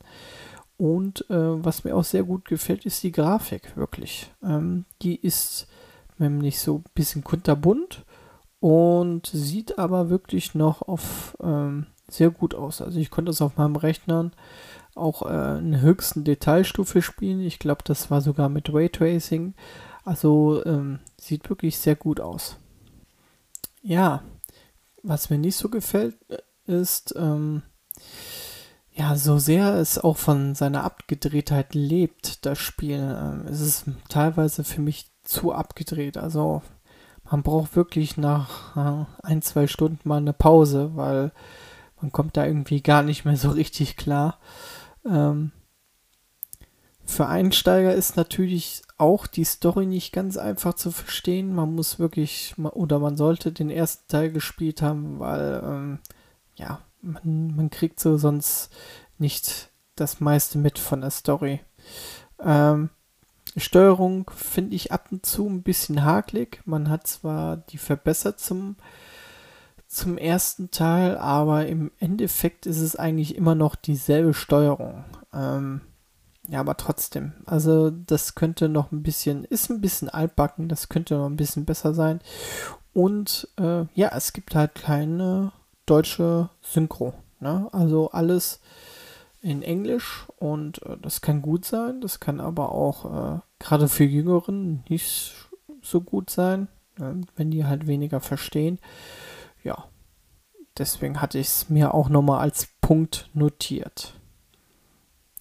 Und 0.77 1.29
äh, 1.29 1.63
was 1.63 1.83
mir 1.83 1.95
auch 1.95 2.03
sehr 2.03 2.23
gut 2.23 2.45
gefällt, 2.45 2.85
ist 2.85 3.03
die 3.03 3.11
Grafik, 3.11 3.75
wirklich. 3.77 4.31
Ähm, 4.43 4.85
die 5.01 5.15
ist 5.15 5.67
nämlich 6.17 6.59
so 6.59 6.77
ein 6.77 6.83
bisschen 6.93 7.23
kunterbunt 7.23 8.05
und 8.59 9.27
sieht 9.27 9.77
aber 9.79 10.09
wirklich 10.09 10.55
noch 10.55 10.81
auf 10.81 11.37
ähm, 11.41 11.87
sehr 12.09 12.29
gut 12.29 12.55
aus. 12.55 12.81
Also 12.81 12.99
ich 12.99 13.09
konnte 13.09 13.31
es 13.31 13.41
auf 13.41 13.57
meinem 13.57 13.75
Rechner 13.75 14.31
auch 14.95 15.23
äh, 15.23 15.57
in 15.59 15.81
höchsten 15.81 16.23
Detailstufe 16.23 17.01
spielen. 17.01 17.41
Ich 17.41 17.59
glaube, 17.59 17.83
das 17.83 18.11
war 18.11 18.21
sogar 18.21 18.49
mit 18.49 18.73
Raytracing. 18.73 19.53
Also 20.03 20.63
ähm, 20.65 20.99
sieht 21.19 21.49
wirklich 21.49 21.77
sehr 21.77 21.95
gut 21.95 22.19
aus. 22.19 22.57
Ja, 23.81 24.23
was 25.03 25.29
mir 25.29 25.37
nicht 25.37 25.55
so 25.55 25.69
gefällt, 25.69 26.15
äh, 26.29 26.37
ist, 26.67 27.13
ähm, 27.17 27.63
ja, 28.97 29.15
so 29.17 29.37
sehr 29.37 29.75
es 29.75 29.99
auch 29.99 30.15
von 30.17 30.55
seiner 30.55 30.85
Abgedrehtheit 30.85 31.75
lebt, 31.75 32.45
das 32.45 32.57
Spiel, 32.59 33.17
ähm, 33.21 33.45
ist 33.47 33.59
es 33.59 33.85
teilweise 34.07 34.63
für 34.63 34.81
mich 34.81 35.11
zu 35.23 35.51
abgedreht. 35.51 36.17
Also 36.17 36.61
man 37.29 37.43
braucht 37.43 37.75
wirklich 37.75 38.15
nach 38.15 38.75
äh, 38.77 39.05
ein, 39.21 39.41
zwei 39.41 39.67
Stunden 39.67 40.07
mal 40.07 40.17
eine 40.17 40.33
Pause, 40.33 40.91
weil 40.95 41.33
man 42.01 42.11
kommt 42.13 42.37
da 42.37 42.45
irgendwie 42.45 42.81
gar 42.81 43.03
nicht 43.03 43.25
mehr 43.25 43.35
so 43.35 43.49
richtig 43.49 43.97
klar. 43.97 44.39
Ähm, 45.05 45.51
für 47.03 47.27
Einsteiger 47.27 47.93
ist 47.93 48.15
natürlich 48.15 48.81
auch 48.97 49.27
die 49.27 49.43
Story 49.43 49.85
nicht 49.85 50.13
ganz 50.13 50.37
einfach 50.37 50.73
zu 50.73 50.91
verstehen. 50.91 51.53
Man 51.53 51.75
muss 51.75 51.99
wirklich, 51.99 52.55
oder 52.57 52.99
man 52.99 53.17
sollte 53.17 53.51
den 53.51 53.69
ersten 53.69 54.07
Teil 54.07 54.31
gespielt 54.31 54.81
haben, 54.81 55.19
weil, 55.19 55.61
ähm, 55.65 55.99
ja, 56.55 56.79
man, 57.05 57.55
man, 57.55 57.69
kriegt 57.69 57.99
so 57.99 58.17
sonst 58.17 58.69
nicht 59.17 59.69
das 59.95 60.19
meiste 60.19 60.57
mit 60.57 60.79
von 60.79 61.01
der 61.01 61.11
Story. 61.11 61.61
Ähm, 62.43 62.89
Steuerung 63.57 64.29
finde 64.35 64.75
ich 64.75 64.91
ab 64.91 65.07
und 65.11 65.25
zu 65.25 65.47
ein 65.47 65.63
bisschen 65.63 66.03
hakelig. 66.03 66.61
Man 66.65 66.89
hat 66.89 67.07
zwar 67.07 67.57
die 67.57 67.77
verbessert 67.77 68.39
zum, 68.39 68.75
zum 69.87 70.17
ersten 70.17 70.71
Teil, 70.71 71.17
aber 71.17 71.67
im 71.67 71.91
Endeffekt 71.99 72.65
ist 72.65 72.79
es 72.79 72.95
eigentlich 72.95 73.35
immer 73.35 73.55
noch 73.55 73.75
dieselbe 73.75 74.33
Steuerung. 74.33 75.05
Ähm, 75.33 75.81
ja, 76.47 76.59
aber 76.59 76.77
trotzdem. 76.77 77.33
Also 77.45 77.89
das 77.89 78.35
könnte 78.35 78.69
noch 78.69 78.91
ein 78.91 79.03
bisschen, 79.03 79.45
ist 79.45 79.69
ein 79.69 79.81
bisschen 79.81 80.09
altbacken, 80.09 80.67
das 80.67 80.89
könnte 80.89 81.15
noch 81.15 81.27
ein 81.27 81.37
bisschen 81.37 81.65
besser 81.65 81.93
sein. 81.93 82.19
Und 82.93 83.47
äh, 83.57 83.85
ja, 83.93 84.11
es 84.15 84.33
gibt 84.33 84.55
halt 84.55 84.75
keine 84.75 85.51
deutsche 85.85 86.49
Synchro. 86.61 87.13
Ne? 87.39 87.69
Also 87.71 88.11
alles 88.11 88.59
in 89.41 89.61
Englisch 89.61 90.25
und 90.37 90.81
äh, 90.83 90.97
das 91.01 91.21
kann 91.21 91.41
gut 91.41 91.65
sein, 91.65 92.01
das 92.01 92.19
kann 92.19 92.39
aber 92.39 92.71
auch 92.71 93.05
äh, 93.35 93.39
gerade 93.59 93.87
für 93.87 94.03
Jüngeren 94.03 94.83
nicht 94.89 95.33
so 95.83 96.01
gut 96.01 96.31
sein, 96.31 96.67
ne? 96.97 97.21
wenn 97.35 97.51
die 97.51 97.65
halt 97.65 97.85
weniger 97.85 98.21
verstehen. 98.21 98.79
Ja, 99.63 99.85
deswegen 100.77 101.21
hatte 101.21 101.37
ich 101.37 101.47
es 101.47 101.69
mir 101.69 101.93
auch 101.93 102.09
nochmal 102.09 102.39
als 102.39 102.69
Punkt 102.81 103.29
notiert. 103.33 104.19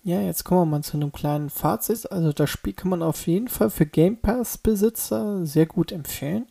ja, 0.03 0.21
jetzt 0.21 0.45
kommen 0.45 0.61
wir 0.61 0.77
mal 0.77 0.83
zu 0.83 0.99
einem 0.99 1.13
kleinen 1.13 1.49
Fazit. 1.49 2.13
Also 2.13 2.33
das 2.35 2.51
Spiel 2.51 2.75
kann 2.75 2.91
man 2.91 3.03
auf 3.03 3.27
jeden 3.27 3.49
Fall 3.49 3.71
für 3.71 3.87
Game 3.87 4.19
Pass-Besitzer 4.19 5.47
sehr 5.47 5.65
gut 5.65 5.93
empfehlen. 5.93 6.47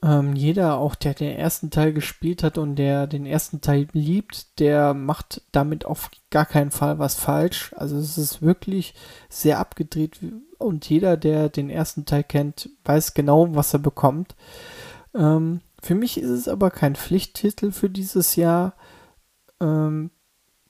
Ähm, 0.00 0.36
jeder, 0.36 0.78
auch 0.78 0.94
der 0.94 1.14
den 1.14 1.36
ersten 1.36 1.70
Teil 1.70 1.92
gespielt 1.92 2.44
hat 2.44 2.56
und 2.56 2.76
der 2.76 3.08
den 3.08 3.26
ersten 3.26 3.60
Teil 3.60 3.88
liebt, 3.92 4.60
der 4.60 4.94
macht 4.94 5.42
damit 5.50 5.84
auf 5.84 6.10
gar 6.30 6.46
keinen 6.46 6.70
Fall 6.70 7.00
was 7.00 7.16
falsch. 7.16 7.74
Also 7.76 7.96
es 7.96 8.16
ist 8.16 8.40
wirklich 8.40 8.94
sehr 9.28 9.58
abgedreht 9.58 10.20
und 10.58 10.88
jeder, 10.88 11.16
der 11.16 11.48
den 11.48 11.68
ersten 11.68 12.04
Teil 12.04 12.22
kennt, 12.22 12.70
weiß 12.84 13.14
genau, 13.14 13.54
was 13.56 13.72
er 13.72 13.80
bekommt. 13.80 14.36
Ähm, 15.14 15.62
für 15.82 15.96
mich 15.96 16.20
ist 16.20 16.30
es 16.30 16.48
aber 16.48 16.70
kein 16.70 16.94
Pflichttitel 16.94 17.72
für 17.72 17.90
dieses 17.90 18.36
Jahr. 18.36 18.74
Ähm, 19.60 20.10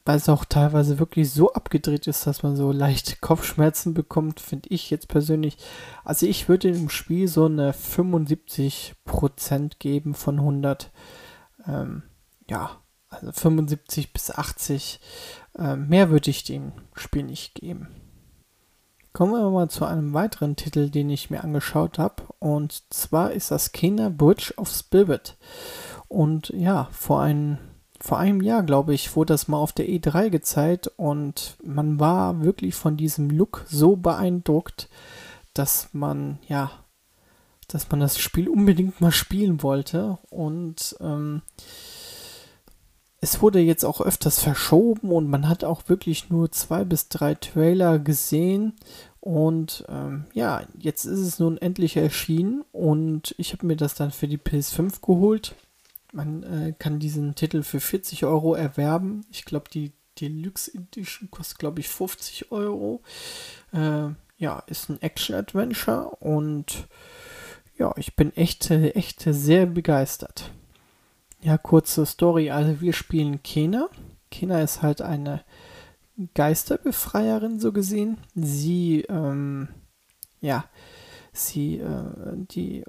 weil 0.08 0.16
es 0.16 0.28
auch 0.30 0.46
teilweise 0.46 0.98
wirklich 0.98 1.30
so 1.30 1.52
abgedreht 1.52 2.06
ist, 2.06 2.26
dass 2.26 2.42
man 2.42 2.56
so 2.56 2.72
leichte 2.72 3.16
Kopfschmerzen 3.20 3.92
bekommt, 3.92 4.40
finde 4.40 4.70
ich 4.70 4.88
jetzt 4.88 5.06
persönlich. 5.06 5.58
Also 6.02 6.24
ich 6.24 6.48
würde 6.48 6.72
dem 6.72 6.88
Spiel 6.88 7.28
so 7.28 7.44
eine 7.44 7.72
75% 7.72 9.72
geben 9.78 10.14
von 10.14 10.38
100. 10.38 10.90
Ähm, 11.66 12.04
ja, 12.48 12.70
also 13.10 13.32
75 13.32 14.14
bis 14.14 14.30
80. 14.30 14.98
Ähm, 15.58 15.90
mehr 15.90 16.08
würde 16.08 16.30
ich 16.30 16.42
dem 16.42 16.72
Spiel 16.94 17.24
nicht 17.24 17.54
geben. 17.54 17.88
Kommen 19.12 19.34
wir 19.34 19.50
mal 19.50 19.68
zu 19.68 19.84
einem 19.84 20.14
weiteren 20.14 20.56
Titel, 20.56 20.88
den 20.88 21.10
ich 21.10 21.28
mir 21.28 21.44
angeschaut 21.44 21.98
habe. 21.98 22.22
Und 22.38 22.82
zwar 22.88 23.32
ist 23.32 23.50
das 23.50 23.72
Kena 23.72 24.08
Bridge 24.08 24.54
of 24.56 24.70
Spirit. 24.70 25.36
Und 26.08 26.48
ja, 26.48 26.88
vor 26.92 27.20
ein 27.20 27.58
vor 28.00 28.18
einem 28.18 28.40
Jahr, 28.40 28.62
glaube 28.62 28.94
ich, 28.94 29.16
wurde 29.16 29.34
das 29.34 29.48
mal 29.48 29.58
auf 29.58 29.72
der 29.72 29.88
E3 29.88 30.30
gezeigt 30.30 30.90
und 30.96 31.56
man 31.64 31.98
war 31.98 32.42
wirklich 32.42 32.74
von 32.74 32.96
diesem 32.96 33.30
Look 33.30 33.64
so 33.68 33.96
beeindruckt, 33.96 34.88
dass 35.54 35.88
man, 35.92 36.38
ja, 36.46 36.70
dass 37.66 37.90
man 37.90 38.00
das 38.00 38.18
Spiel 38.18 38.48
unbedingt 38.48 39.00
mal 39.00 39.12
spielen 39.12 39.62
wollte 39.62 40.18
und 40.30 40.96
ähm, 41.00 41.42
es 43.20 43.42
wurde 43.42 43.58
jetzt 43.58 43.84
auch 43.84 44.00
öfters 44.00 44.38
verschoben 44.38 45.10
und 45.10 45.28
man 45.28 45.48
hat 45.48 45.64
auch 45.64 45.88
wirklich 45.88 46.30
nur 46.30 46.52
zwei 46.52 46.84
bis 46.84 47.08
drei 47.08 47.34
Trailer 47.34 47.98
gesehen 47.98 48.74
und 49.20 49.84
ähm, 49.88 50.26
ja, 50.32 50.62
jetzt 50.78 51.04
ist 51.04 51.18
es 51.18 51.40
nun 51.40 51.58
endlich 51.58 51.96
erschienen 51.96 52.64
und 52.70 53.34
ich 53.38 53.52
habe 53.52 53.66
mir 53.66 53.76
das 53.76 53.94
dann 53.94 54.12
für 54.12 54.28
die 54.28 54.38
PS5 54.38 55.00
geholt 55.04 55.56
man 56.18 56.42
äh, 56.42 56.74
kann 56.76 56.98
diesen 56.98 57.36
Titel 57.36 57.62
für 57.62 57.78
40 57.78 58.24
Euro 58.24 58.54
erwerben. 58.54 59.24
Ich 59.30 59.44
glaube, 59.44 59.70
die 59.72 59.92
Deluxe 60.20 60.74
Edition 60.74 61.30
kostet, 61.30 61.60
glaube 61.60 61.78
ich, 61.78 61.88
50 61.88 62.50
Euro. 62.50 63.02
Äh, 63.72 64.08
ja, 64.36 64.58
ist 64.66 64.88
ein 64.88 65.00
Action-Adventure 65.00 66.10
und 66.18 66.88
ja, 67.76 67.94
ich 67.96 68.16
bin 68.16 68.36
echt, 68.36 68.68
echt 68.70 69.20
sehr 69.20 69.66
begeistert. 69.66 70.50
Ja, 71.40 71.56
kurze 71.56 72.04
Story. 72.04 72.50
Also 72.50 72.80
wir 72.80 72.92
spielen 72.92 73.44
Kena. 73.44 73.88
Kena 74.32 74.60
ist 74.60 74.82
halt 74.82 75.00
eine 75.00 75.44
Geisterbefreierin, 76.34 77.60
so 77.60 77.72
gesehen. 77.72 78.18
Sie, 78.34 79.02
ähm, 79.08 79.68
ja, 80.40 80.64
sie, 81.32 81.78
äh, 81.78 82.34
die 82.34 82.84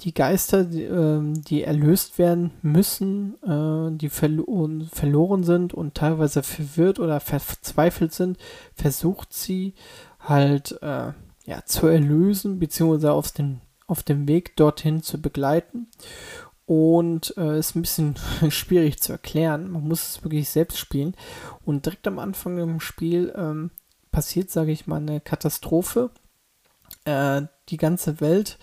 die 0.00 0.14
Geister, 0.14 0.64
die, 0.64 0.82
äh, 0.82 1.20
die 1.22 1.62
erlöst 1.62 2.18
werden 2.18 2.52
müssen, 2.62 3.34
äh, 3.42 3.96
die 3.96 4.08
verlo 4.08 4.68
verloren 4.92 5.44
sind 5.44 5.74
und 5.74 5.94
teilweise 5.94 6.42
verwirrt 6.42 6.98
oder 6.98 7.20
verzweifelt 7.20 8.12
sind, 8.12 8.38
versucht 8.74 9.32
sie 9.32 9.74
halt 10.20 10.80
äh, 10.82 11.12
ja, 11.44 11.64
zu 11.64 11.86
erlösen, 11.86 12.58
beziehungsweise 12.58 13.12
auf, 13.12 13.32
auf 13.86 14.02
dem 14.02 14.28
Weg 14.28 14.56
dorthin 14.56 15.02
zu 15.02 15.20
begleiten. 15.20 15.88
Und 16.66 17.32
äh, 17.38 17.58
ist 17.58 17.74
ein 17.74 17.80
bisschen 17.80 18.16
schwierig 18.50 19.00
zu 19.00 19.12
erklären. 19.12 19.70
Man 19.70 19.88
muss 19.88 20.10
es 20.10 20.22
wirklich 20.22 20.50
selbst 20.50 20.78
spielen. 20.78 21.14
Und 21.64 21.86
direkt 21.86 22.06
am 22.06 22.18
Anfang 22.18 22.58
im 22.58 22.80
Spiel 22.80 23.32
ähm, 23.34 23.70
passiert, 24.12 24.50
sage 24.50 24.72
ich 24.72 24.86
mal, 24.86 24.96
eine 24.96 25.22
Katastrophe. 25.22 26.10
Äh, 27.06 27.42
die 27.70 27.78
ganze 27.78 28.20
Welt 28.20 28.58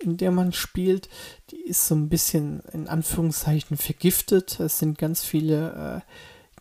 in 0.00 0.16
der 0.16 0.30
man 0.30 0.52
spielt, 0.52 1.08
die 1.50 1.60
ist 1.60 1.86
so 1.86 1.94
ein 1.94 2.08
bisschen 2.08 2.60
in 2.72 2.88
Anführungszeichen 2.88 3.76
vergiftet. 3.76 4.58
Es 4.60 4.78
sind 4.78 4.98
ganz 4.98 5.22
viele 5.22 6.02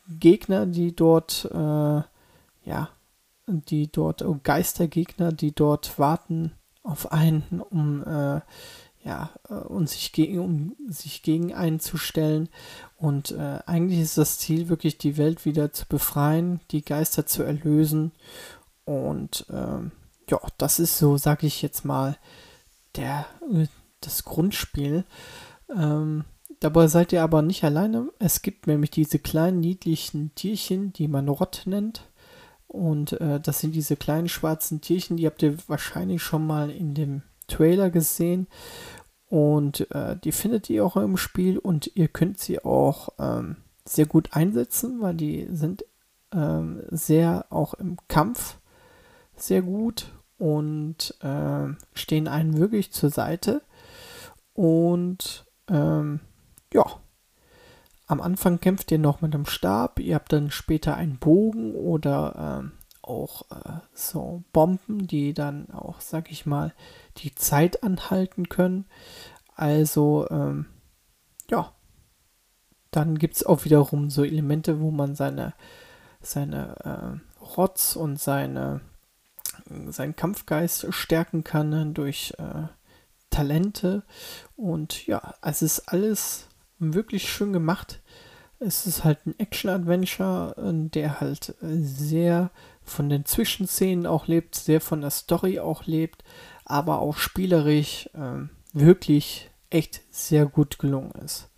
äh, 0.08 0.20
Gegner, 0.20 0.66
die 0.66 0.96
dort, 0.96 1.50
äh, 1.52 1.58
ja, 1.58 2.90
die 3.48 3.92
dort, 3.92 4.22
oh, 4.22 4.40
Geistergegner, 4.44 5.32
die 5.32 5.54
dort 5.54 5.98
warten 5.98 6.54
auf 6.84 7.12
einen, 7.12 7.62
um, 7.70 8.04
äh, 8.04 8.42
ja, 9.04 9.30
äh, 9.50 9.54
und 9.54 9.90
sich 9.90 10.12
gegen, 10.12 10.40
um 10.40 10.76
sich 10.90 11.24
gegen 11.24 11.54
einen 11.54 11.80
zu 11.80 11.98
stellen. 11.98 12.50
Und 12.98 13.32
äh, 13.32 13.60
eigentlich 13.66 14.02
ist 14.02 14.18
das 14.18 14.38
Ziel 14.40 14.70
wirklich, 14.70 14.98
die 14.98 15.18
Welt 15.18 15.46
wieder 15.46 15.72
zu 15.72 15.88
befreien, 15.88 16.60
die 16.72 16.84
Geister 16.84 17.26
zu 17.26 17.44
erlösen. 17.44 18.12
Und 18.86 19.46
ähm, 19.52 19.92
ja, 20.30 20.40
das 20.58 20.80
ist 20.80 20.98
so, 20.98 21.18
sag 21.18 21.44
ich 21.44 21.62
jetzt 21.62 21.86
mal, 21.86 22.18
der, 23.00 23.26
äh, 23.52 23.68
das 24.02 24.24
Grundspiel. 24.26 25.06
Ähm, 25.76 26.26
dabei 26.60 26.88
seid 26.88 27.12
ihr 27.14 27.24
aber 27.24 27.42
nicht 27.42 27.64
alleine. 27.64 28.10
Es 28.20 28.42
gibt 28.42 28.68
nämlich 28.68 28.92
diese 28.92 29.20
kleinen 29.20 29.60
niedlichen 29.60 30.34
Tierchen, 30.36 30.94
die 30.94 31.08
man 31.08 31.28
Rott 31.30 31.64
nennt. 31.66 32.08
Und 32.68 33.14
äh, 33.20 33.40
das 33.40 33.60
sind 33.60 33.74
diese 33.74 33.96
kleinen 33.96 34.30
schwarzen 34.30 34.80
Tierchen, 34.80 35.18
die 35.18 35.26
habt 35.26 35.42
ihr 35.42 35.58
wahrscheinlich 35.68 36.22
schon 36.22 36.46
mal 36.46 36.70
in 36.70 36.94
dem 36.94 37.24
Trailer 37.48 37.90
gesehen. 37.90 38.48
Und 39.28 39.90
äh, 39.92 40.18
die 40.18 40.32
findet 40.32 40.70
ihr 40.70 40.86
auch 40.86 40.96
im 40.96 41.18
Spiel 41.18 41.58
und 41.58 41.92
ihr 41.96 42.08
könnt 42.08 42.40
sie 42.40 42.64
auch 42.64 43.10
ähm, 43.20 43.58
sehr 43.86 44.06
gut 44.06 44.34
einsetzen, 44.34 45.02
weil 45.02 45.16
die 45.16 45.48
sind 45.52 45.84
ähm, 46.32 46.84
sehr 46.90 47.46
auch 47.50 47.74
im 47.76 47.98
Kampf 48.08 48.58
sehr 49.36 49.62
gut 49.62 50.12
und 50.40 51.16
äh, 51.22 51.68
stehen 51.94 52.28
einem 52.28 52.58
wirklich 52.58 52.92
zur 52.92 53.10
Seite. 53.12 53.62
Und 54.54 55.46
ähm, 55.70 56.22
ja, 56.74 56.86
am 58.08 58.22
Anfang 58.22 58.60
kämpft 58.60 58.92
ihr 58.92 58.98
noch 58.98 59.22
mit 59.22 59.36
einem 59.36 59.46
Stab, 59.46 60.00
ihr 60.00 60.16
habt 60.16 60.34
dann 60.34 60.50
später 60.50 60.96
einen 60.96 61.20
Bogen 61.20 61.76
oder 61.76 62.62
ähm, 62.64 62.72
auch 63.04 63.44
äh, 63.52 63.80
so 63.94 64.44
Bomben, 64.52 65.08
die 65.08 65.34
dann 65.34 65.70
auch, 65.72 66.00
sag 66.00 66.32
ich 66.32 66.46
mal, 66.46 66.74
die 67.18 67.36
Zeit 67.36 67.84
anhalten 67.84 68.50
können. 68.50 68.86
Also, 69.56 70.28
ähm, 70.30 70.68
ja, 71.50 71.74
dann 72.92 73.18
gibt 73.18 73.36
es 73.36 73.46
auch 73.46 73.66
wiederum 73.66 74.10
so 74.10 74.24
Elemente, 74.24 74.80
wo 74.80 74.90
man 74.90 75.16
seine, 75.16 75.54
seine 76.22 77.20
äh, 77.40 77.44
Rotz 77.44 77.96
und 77.96 78.20
seine 78.20 78.82
seinen 79.88 80.16
Kampfgeist 80.16 80.94
stärken 80.94 81.44
kann 81.44 81.94
durch 81.94 82.34
äh, 82.38 82.68
Talente. 83.30 84.04
Und 84.56 85.06
ja, 85.08 85.36
es 85.42 85.62
ist 85.62 85.90
alles 85.90 86.48
wirklich 86.80 87.30
schön 87.30 87.54
gemacht. 87.54 88.02
Es 88.60 88.86
ist 88.86 89.04
halt 89.04 89.26
ein 89.26 89.40
Action-Adventure, 89.40 90.56
äh, 90.58 90.90
der 90.90 91.22
halt 91.22 91.56
äh, 91.62 91.78
sehr 91.82 92.52
von 92.84 93.10
den 93.10 93.26
Zwischenszenen 93.26 94.06
auch 94.06 94.28
lebt, 94.28 94.56
sehr 94.56 94.82
von 94.82 95.02
der 95.02 95.12
Story 95.12 95.60
auch 95.60 95.86
lebt, 95.86 96.24
aber 96.66 97.00
auch 97.00 97.18
spielerisch 97.18 98.10
äh, 98.14 98.48
wirklich 98.74 99.50
echt 99.70 100.02
sehr 100.12 100.46
gut 100.46 100.80
gelungen 100.80 101.12
ist. 101.24 101.50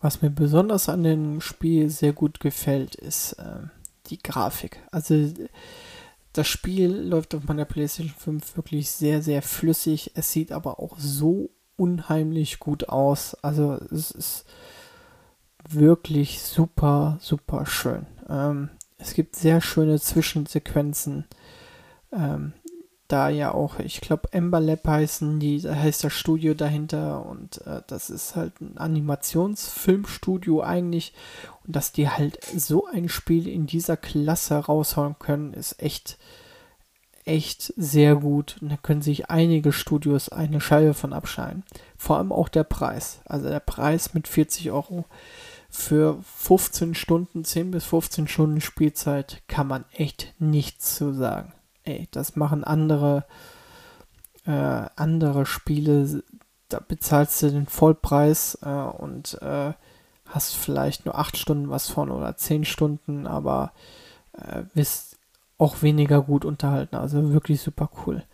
Was 0.00 0.22
mir 0.22 0.30
besonders 0.30 0.88
an 0.88 1.02
dem 1.02 1.40
Spiel 1.40 1.90
sehr 1.90 2.12
gut 2.12 2.38
gefällt, 2.38 2.94
ist 2.94 3.32
äh, 3.32 3.66
die 4.06 4.22
Grafik. 4.22 4.80
Also 4.92 5.32
das 6.38 6.46
Spiel 6.46 6.94
läuft 6.94 7.34
auf 7.34 7.48
meiner 7.48 7.64
PlayStation 7.64 8.14
5 8.16 8.56
wirklich 8.56 8.90
sehr, 8.90 9.22
sehr 9.22 9.42
flüssig. 9.42 10.12
Es 10.14 10.30
sieht 10.30 10.52
aber 10.52 10.78
auch 10.78 10.96
so 10.96 11.50
unheimlich 11.76 12.60
gut 12.60 12.88
aus. 12.88 13.34
Also 13.42 13.72
es 13.90 14.12
ist 14.12 14.44
wirklich 15.68 16.40
super, 16.40 17.18
super 17.20 17.66
schön. 17.66 18.06
Ähm, 18.28 18.70
es 18.98 19.14
gibt 19.14 19.34
sehr 19.34 19.60
schöne 19.60 19.98
Zwischensequenzen. 19.98 21.24
Ähm, 22.12 22.52
da 23.08 23.30
ja 23.30 23.52
auch, 23.52 23.80
ich 23.80 24.00
glaube, 24.00 24.32
Ember 24.32 24.60
Lab 24.60 24.86
heißen, 24.86 25.40
die 25.40 25.60
heißt 25.62 26.04
das 26.04 26.12
Studio 26.12 26.54
dahinter 26.54 27.26
und 27.26 27.66
äh, 27.66 27.82
das 27.88 28.10
ist 28.10 28.36
halt 28.36 28.60
ein 28.60 28.78
Animationsfilmstudio 28.78 30.62
eigentlich 30.62 31.14
dass 31.68 31.92
die 31.92 32.08
halt 32.08 32.42
so 32.44 32.86
ein 32.86 33.08
Spiel 33.08 33.46
in 33.46 33.66
dieser 33.66 33.96
Klasse 33.96 34.56
raushauen 34.56 35.16
können, 35.18 35.54
ist 35.54 35.80
echt 35.82 36.18
echt 37.28 37.74
sehr 37.76 38.16
gut 38.16 38.56
und 38.62 38.70
da 38.70 38.78
können 38.78 39.02
sich 39.02 39.28
einige 39.28 39.70
Studios 39.70 40.30
eine 40.30 40.62
Scheibe 40.62 40.94
von 40.94 41.12
abscheiden. 41.12 41.62
Vor 41.96 42.16
allem 42.16 42.32
auch 42.32 42.48
der 42.48 42.64
Preis. 42.64 43.20
Also 43.26 43.48
der 43.50 43.60
Preis 43.60 44.14
mit 44.14 44.26
40 44.26 44.70
Euro 44.70 45.04
für 45.68 46.18
15 46.22 46.94
Stunden, 46.94 47.44
10 47.44 47.70
bis 47.70 47.84
15 47.84 48.28
Stunden 48.28 48.60
Spielzeit 48.62 49.42
kann 49.46 49.66
man 49.66 49.84
echt 49.92 50.34
nichts 50.38 50.96
zu 50.96 51.12
sagen. 51.12 51.52
Ey, 51.84 52.08
das 52.12 52.34
machen 52.34 52.64
andere, 52.64 53.26
äh, 54.46 54.86
andere 54.96 55.44
Spiele, 55.44 56.22
da 56.70 56.80
bezahlst 56.80 57.42
du 57.42 57.50
den 57.50 57.66
Vollpreis 57.66 58.58
äh, 58.62 58.68
und 58.68 59.40
äh, 59.42 59.74
hast 60.28 60.54
vielleicht 60.54 61.06
nur 61.06 61.18
8 61.18 61.36
Stunden 61.36 61.70
was 61.70 61.88
von 61.88 62.10
oder 62.10 62.36
10 62.36 62.64
Stunden, 62.64 63.26
aber 63.26 63.72
äh, 64.32 64.62
bist 64.74 65.16
auch 65.58 65.82
weniger 65.82 66.22
gut 66.22 66.44
unterhalten. 66.44 66.96
Also 66.96 67.32
wirklich 67.32 67.60
super 67.60 67.90
cool. 68.06 68.24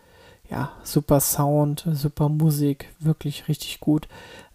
Ja, 0.49 0.71
super 0.83 1.19
Sound, 1.19 1.87
super 1.93 2.29
Musik, 2.29 2.93
wirklich 2.99 3.47
richtig 3.47 3.79
gut. 3.79 4.07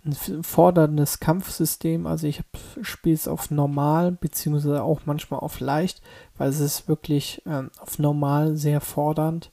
Ein 0.05 0.45
forderndes 0.45 1.19
Kampfsystem, 1.19 2.07
also 2.07 2.29
ich 2.29 2.43
spiele 2.81 3.15
es 3.15 3.27
auf 3.27 3.51
normal, 3.51 4.13
beziehungsweise 4.13 4.83
auch 4.85 5.01
manchmal 5.05 5.41
auf 5.41 5.59
leicht, 5.59 6.01
weil 6.39 6.49
es 6.49 6.61
ist 6.61 6.89
wirklich 6.89 7.43
ähm, 7.45 7.71
auf 7.81 7.99
normal 7.99 8.57
sehr 8.57 8.81
fordernd. 8.81 9.51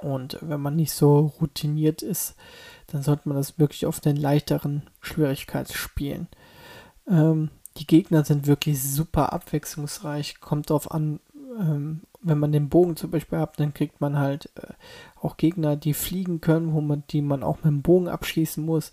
Und 0.00 0.38
wenn 0.42 0.60
man 0.60 0.76
nicht 0.76 0.92
so 0.92 1.32
routiniert 1.40 2.02
ist, 2.02 2.36
dann 2.86 3.02
sollte 3.02 3.28
man 3.28 3.36
das 3.36 3.58
wirklich 3.58 3.86
auf 3.86 3.98
den 4.00 4.16
leichteren 4.16 4.82
Schwierigkeitsspielen. 5.00 6.28
Ähm, 7.08 7.50
die 7.78 7.86
Gegner 7.86 8.24
sind 8.24 8.46
wirklich 8.46 8.82
super 8.82 9.32
abwechslungsreich. 9.32 10.40
Kommt 10.40 10.70
darauf 10.70 10.90
an, 10.90 11.20
ähm, 11.58 12.02
wenn 12.22 12.38
man 12.38 12.52
den 12.52 12.68
Bogen 12.68 12.96
zum 12.96 13.10
Beispiel 13.10 13.38
hat, 13.38 13.60
dann 13.60 13.74
kriegt 13.74 14.00
man 14.00 14.18
halt 14.18 14.50
äh, 14.56 14.72
auch 15.20 15.36
Gegner, 15.36 15.76
die 15.76 15.94
fliegen 15.94 16.40
können, 16.40 16.72
wo 16.72 16.80
man, 16.80 17.04
die 17.10 17.22
man 17.22 17.42
auch 17.42 17.56
mit 17.56 17.66
dem 17.66 17.82
Bogen 17.82 18.08
abschießen 18.08 18.64
muss. 18.64 18.92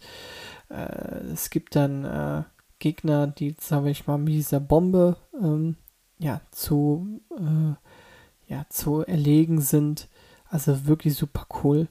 Äh, 0.70 1.32
es 1.32 1.50
gibt 1.50 1.76
dann 1.76 2.06
äh, 2.06 2.44
Gegner, 2.80 3.28
die, 3.28 3.56
sage 3.60 3.90
ich 3.90 4.08
mal, 4.08 4.18
mit 4.18 4.34
dieser 4.34 4.60
Bombe 4.60 5.18
ähm, 5.42 5.78
ja, 6.20 6.42
zu, 6.52 7.22
äh, 7.32 8.52
ja, 8.54 8.66
zu 8.70 9.02
erlegen 9.02 9.62
sind. 9.62 10.10
Also 10.50 10.86
wirklich 10.86 11.16
super 11.16 11.48
cool. 11.64 11.88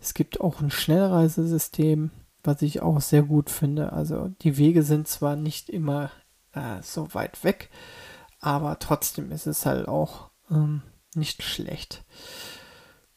Es 0.00 0.14
gibt 0.14 0.40
auch 0.40 0.60
ein 0.60 0.70
Schnellreisesystem, 0.70 2.10
was 2.46 2.62
ich 2.62 2.80
auch 2.80 3.00
sehr 3.00 3.22
gut 3.22 3.50
finde. 3.50 3.92
Also 3.92 4.28
die 4.42 4.56
Wege 4.56 4.82
sind 4.82 5.08
zwar 5.08 5.36
nicht 5.36 5.68
immer 5.68 6.10
äh, 6.52 6.82
so 6.82 7.12
weit 7.14 7.44
weg, 7.44 7.70
aber 8.40 8.78
trotzdem 8.78 9.32
ist 9.32 9.46
es 9.46 9.66
halt 9.66 9.88
auch 9.88 10.30
ähm, 10.50 10.82
nicht 11.14 11.42
schlecht. 11.42 12.04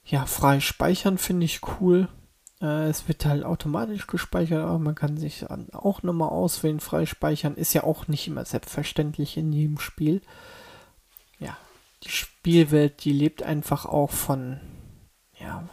Ja, 0.03 0.25
frei 0.25 0.59
speichern 0.59 1.17
finde 1.17 1.45
ich 1.45 1.61
cool. 1.79 2.07
Äh, 2.61 2.87
es 2.87 3.07
wird 3.07 3.25
halt 3.25 3.43
automatisch 3.43 4.07
gespeichert, 4.07 4.63
aber 4.63 4.79
man 4.79 4.95
kann 4.95 5.17
sich 5.17 5.45
auch 5.49 6.03
nochmal 6.03 6.29
auswählen. 6.29 6.79
Frei 6.79 7.05
speichern 7.05 7.55
ist 7.55 7.73
ja 7.73 7.83
auch 7.83 8.07
nicht 8.07 8.27
immer 8.27 8.45
selbstverständlich 8.45 9.37
in 9.37 9.51
jedem 9.53 9.79
Spiel. 9.79 10.21
Ja, 11.37 11.57
die 12.03 12.09
Spielwelt, 12.09 13.03
die 13.03 13.13
lebt 13.13 13.43
einfach 13.43 13.85
auch 13.85 14.11
von, 14.11 14.59
ja, 15.37 15.69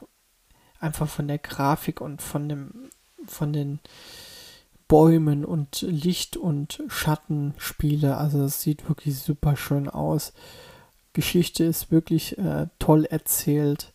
einfach 0.78 1.08
von 1.08 1.28
der 1.28 1.38
Grafik 1.38 2.00
und 2.00 2.22
von 2.22 2.48
dem, 2.48 2.90
von 3.30 3.52
den 3.52 3.80
Bäumen 4.88 5.44
und 5.44 5.82
Licht- 5.82 6.36
und 6.36 6.82
Schattenspiele. 6.88 8.16
Also 8.16 8.44
es 8.44 8.60
sieht 8.60 8.88
wirklich 8.88 9.18
super 9.18 9.56
schön 9.56 9.88
aus. 9.88 10.32
Geschichte 11.12 11.64
ist 11.64 11.90
wirklich 11.90 12.38
äh, 12.38 12.68
toll 12.78 13.04
erzählt. 13.04 13.92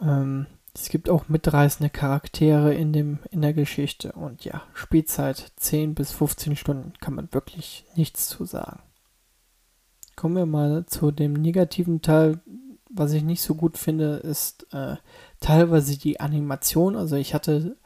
Ähm, 0.00 0.46
es 0.74 0.88
gibt 0.88 1.08
auch 1.08 1.28
mitreißende 1.28 1.90
Charaktere 1.90 2.74
in, 2.74 2.92
dem, 2.92 3.18
in 3.30 3.42
der 3.42 3.52
Geschichte. 3.52 4.12
Und 4.12 4.44
ja, 4.44 4.62
Spielzeit 4.72 5.52
10 5.56 5.94
bis 5.94 6.10
15 6.12 6.56
Stunden 6.56 6.92
kann 7.00 7.14
man 7.14 7.32
wirklich 7.32 7.84
nichts 7.94 8.28
zu 8.28 8.44
sagen. 8.44 8.80
Kommen 10.16 10.36
wir 10.36 10.46
mal 10.46 10.86
zu 10.86 11.10
dem 11.10 11.34
negativen 11.34 12.02
Teil. 12.02 12.40
Was 12.88 13.12
ich 13.12 13.24
nicht 13.24 13.42
so 13.42 13.54
gut 13.54 13.76
finde, 13.76 14.16
ist 14.16 14.72
äh, 14.72 14.96
teilweise 15.40 15.98
die 15.98 16.20
Animation. 16.20 16.96
Also 16.96 17.16
ich 17.16 17.34
hatte 17.34 17.76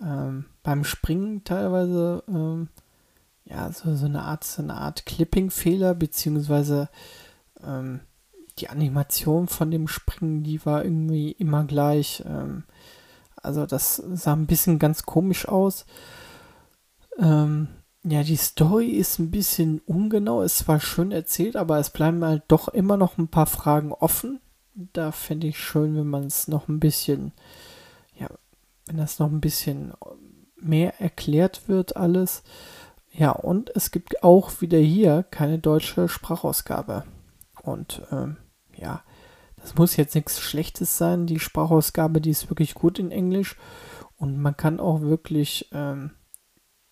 ähm, 0.00 0.46
beim 0.62 0.84
Springen 0.84 1.44
teilweise 1.44 2.22
ähm, 2.28 2.68
ja 3.44 3.70
so, 3.72 3.94
so 3.94 4.06
eine 4.06 4.22
Art 4.22 4.44
so 4.44 4.62
eine 4.62 4.74
Art 4.74 5.06
Clipping-Fehler 5.06 5.94
beziehungsweise 5.94 6.88
ähm, 7.62 8.00
die 8.58 8.68
Animation 8.68 9.48
von 9.48 9.70
dem 9.70 9.88
Springen, 9.88 10.42
die 10.42 10.64
war 10.66 10.84
irgendwie 10.84 11.32
immer 11.32 11.64
gleich. 11.64 12.22
Ähm, 12.26 12.64
also 13.36 13.66
das 13.66 13.96
sah 13.96 14.32
ein 14.32 14.46
bisschen 14.46 14.78
ganz 14.78 15.04
komisch 15.04 15.46
aus. 15.46 15.86
Ähm, 17.18 17.68
ja, 18.04 18.22
die 18.22 18.36
Story 18.36 18.88
ist 18.88 19.18
ein 19.18 19.30
bisschen 19.30 19.80
ungenau, 19.86 20.42
ist 20.42 20.58
zwar 20.58 20.80
schön 20.80 21.12
erzählt, 21.12 21.56
aber 21.56 21.78
es 21.78 21.90
bleiben 21.90 22.24
halt 22.24 22.42
doch 22.48 22.68
immer 22.68 22.96
noch 22.96 23.18
ein 23.18 23.28
paar 23.28 23.46
Fragen 23.46 23.92
offen. 23.92 24.40
Da 24.74 25.12
fände 25.12 25.48
ich 25.48 25.58
schön, 25.58 25.96
wenn 25.96 26.06
man 26.06 26.24
es 26.24 26.48
noch 26.48 26.68
ein 26.68 26.80
bisschen, 26.80 27.32
wenn 28.88 28.96
das 28.96 29.18
noch 29.18 29.30
ein 29.30 29.40
bisschen 29.40 29.92
mehr 30.56 31.00
erklärt 31.00 31.68
wird, 31.68 31.96
alles. 31.96 32.42
Ja, 33.12 33.30
und 33.30 33.74
es 33.74 33.90
gibt 33.90 34.22
auch 34.22 34.60
wieder 34.60 34.78
hier 34.78 35.24
keine 35.30 35.58
deutsche 35.58 36.08
Sprachausgabe. 36.08 37.04
Und 37.62 38.02
ähm, 38.10 38.36
ja, 38.76 39.02
das 39.56 39.74
muss 39.74 39.96
jetzt 39.96 40.14
nichts 40.14 40.40
Schlechtes 40.40 40.98
sein. 40.98 41.26
Die 41.26 41.40
Sprachausgabe, 41.40 42.20
die 42.20 42.30
ist 42.30 42.50
wirklich 42.50 42.74
gut 42.74 42.98
in 42.98 43.10
Englisch. 43.10 43.56
Und 44.16 44.38
man 44.38 44.56
kann 44.56 44.80
auch 44.80 45.00
wirklich 45.00 45.68
ähm, 45.72 46.12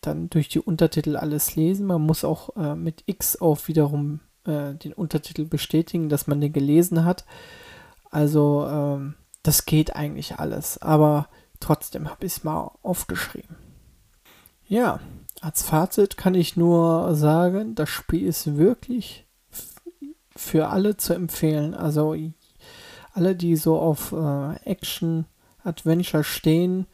dann 0.00 0.30
durch 0.30 0.48
die 0.48 0.60
Untertitel 0.60 1.16
alles 1.16 1.56
lesen. 1.56 1.86
Man 1.86 2.02
muss 2.02 2.24
auch 2.24 2.56
äh, 2.56 2.74
mit 2.74 3.02
X 3.06 3.40
auch 3.40 3.66
wiederum 3.66 4.20
äh, 4.44 4.74
den 4.74 4.92
Untertitel 4.92 5.44
bestätigen, 5.44 6.08
dass 6.08 6.26
man 6.26 6.40
den 6.40 6.52
gelesen 6.52 7.04
hat. 7.04 7.24
Also 8.10 8.66
ähm, 8.68 9.14
das 9.42 9.64
geht 9.64 9.94
eigentlich 9.94 10.38
alles. 10.38 10.78
Aber 10.78 11.28
trotzdem 11.60 12.08
habe 12.08 12.26
ich 12.26 12.36
es 12.36 12.44
mal 12.44 12.72
aufgeschrieben. 12.82 13.56
Ja, 14.68 15.00
als 15.40 15.62
Fazit 15.62 16.16
kann 16.16 16.34
ich 16.34 16.56
nur 16.56 17.14
sagen, 17.14 17.74
das 17.74 17.88
Spiel 17.88 18.26
ist 18.26 18.56
wirklich 18.56 19.26
für 20.34 20.68
alle 20.68 20.96
zu 20.96 21.14
empfehlen. 21.14 21.74
Also 21.74 22.16
alle, 23.12 23.36
die 23.36 23.56
so 23.56 23.78
auf 23.78 24.12
äh, 24.12 24.54
Action, 24.64 25.26
Adventure 25.62 26.24
stehen, 26.24 26.86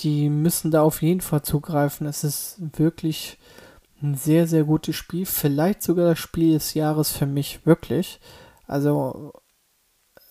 die 0.00 0.28
müssen 0.28 0.70
da 0.70 0.82
auf 0.82 1.02
jeden 1.02 1.20
Fall 1.20 1.42
zugreifen. 1.42 2.06
Es 2.06 2.24
ist 2.24 2.56
wirklich 2.78 3.38
ein 4.02 4.14
sehr, 4.14 4.46
sehr 4.46 4.64
gutes 4.64 4.96
Spiel. 4.96 5.26
Vielleicht 5.26 5.82
sogar 5.82 6.10
das 6.10 6.18
Spiel 6.18 6.52
des 6.52 6.74
Jahres 6.74 7.12
für 7.12 7.26
mich, 7.26 7.64
wirklich. 7.64 8.20
Also 8.66 9.32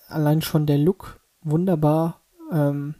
allein 0.08 0.42
schon 0.42 0.66
der 0.66 0.78
Look 0.78 1.20
wunderbar. 1.42 2.20
Ähm, 2.52 2.94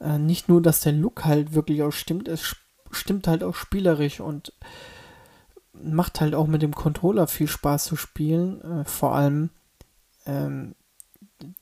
äh, 0.00 0.18
nicht 0.18 0.48
nur, 0.48 0.62
dass 0.62 0.80
der 0.80 0.92
Look 0.92 1.24
halt 1.24 1.54
wirklich 1.54 1.82
auch 1.82 1.92
stimmt, 1.92 2.28
es 2.28 2.56
stimmt 2.90 3.26
halt 3.26 3.42
auch 3.42 3.54
spielerisch 3.54 4.20
und 4.20 4.52
macht 5.72 6.20
halt 6.20 6.34
auch 6.34 6.46
mit 6.46 6.62
dem 6.62 6.74
Controller 6.74 7.26
viel 7.26 7.48
Spaß 7.48 7.84
zu 7.84 7.96
spielen. 7.96 8.60
Äh, 8.62 8.84
vor 8.84 9.14
allem 9.14 9.50
ähm, 10.26 10.74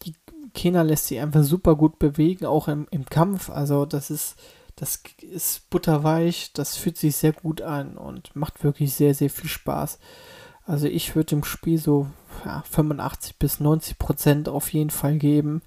die 0.03 0.15
Kena 0.55 0.83
lässt 0.83 1.07
sich 1.07 1.19
einfach 1.21 1.43
super 1.43 1.77
gut 1.77 1.99
bewegen, 1.99 2.47
auch 2.47 2.69
im, 2.69 2.87
im 2.91 3.07
Kampf. 3.07 3.51
Also 3.51 3.87
das 3.87 4.11
ist, 4.11 4.37
das 4.77 5.03
ist 5.21 5.71
butterweich, 5.71 6.53
das 6.53 6.77
fühlt 6.77 6.99
sich 6.99 7.17
sehr 7.17 7.33
gut 7.33 7.63
an 7.63 7.97
und 7.97 8.35
macht 8.37 8.63
wirklich 8.63 8.93
sehr, 8.95 9.15
sehr 9.15 9.31
viel 9.31 9.49
Spaß. 9.49 9.99
Also 10.65 10.87
ich 10.87 11.17
würde 11.17 11.31
dem 11.31 11.45
Spiel 11.45 11.79
so 11.79 12.07
ja, 12.45 12.63
85 12.71 13.39
bis 13.39 13.61
90 13.61 13.99
Prozent 13.99 14.49
auf 14.49 14.73
jeden 14.73 14.91
Fall 14.91 15.17
geben. 15.19 15.63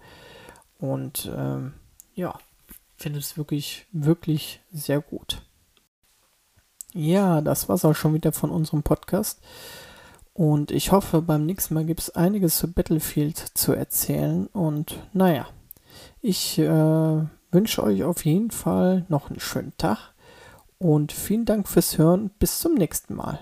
Und 0.80 1.32
ähm, 1.36 1.74
ja, 2.14 2.38
finde 2.98 3.20
es 3.20 3.38
wirklich, 3.38 3.86
wirklich 3.92 4.62
sehr 4.72 5.02
gut. 5.02 5.42
Ja, 6.94 7.42
das 7.42 7.68
war's 7.68 7.84
auch 7.84 7.94
schon 7.94 8.14
wieder 8.14 8.32
von 8.32 8.52
unserem 8.52 8.84
Podcast. 8.84 9.42
Und 10.34 10.72
ich 10.72 10.92
hoffe, 10.92 11.22
beim 11.22 11.46
nächsten 11.46 11.74
Mal 11.74 11.86
gibt 11.86 12.02
es 12.02 12.16
einiges 12.16 12.58
zu 12.58 12.72
Battlefield 12.72 13.38
zu 13.38 13.74
erzählen. 13.74 14.48
Und 14.48 15.00
naja, 15.14 15.48
ich 16.22 16.58
äh, 16.60 17.22
wünsche 17.52 17.84
euch 17.84 18.04
auf 18.04 18.26
jeden 18.26 18.52
Fall 18.52 19.06
noch 19.10 19.30
einen 19.30 19.40
schönen 19.40 19.76
Tag. 19.78 20.14
Und 20.78 21.12
vielen 21.12 21.46
Dank 21.46 21.68
fürs 21.68 21.98
Hören. 21.98 22.32
Bis 22.38 22.60
zum 22.60 22.76
nächsten 22.76 23.16
Mal. 23.16 23.40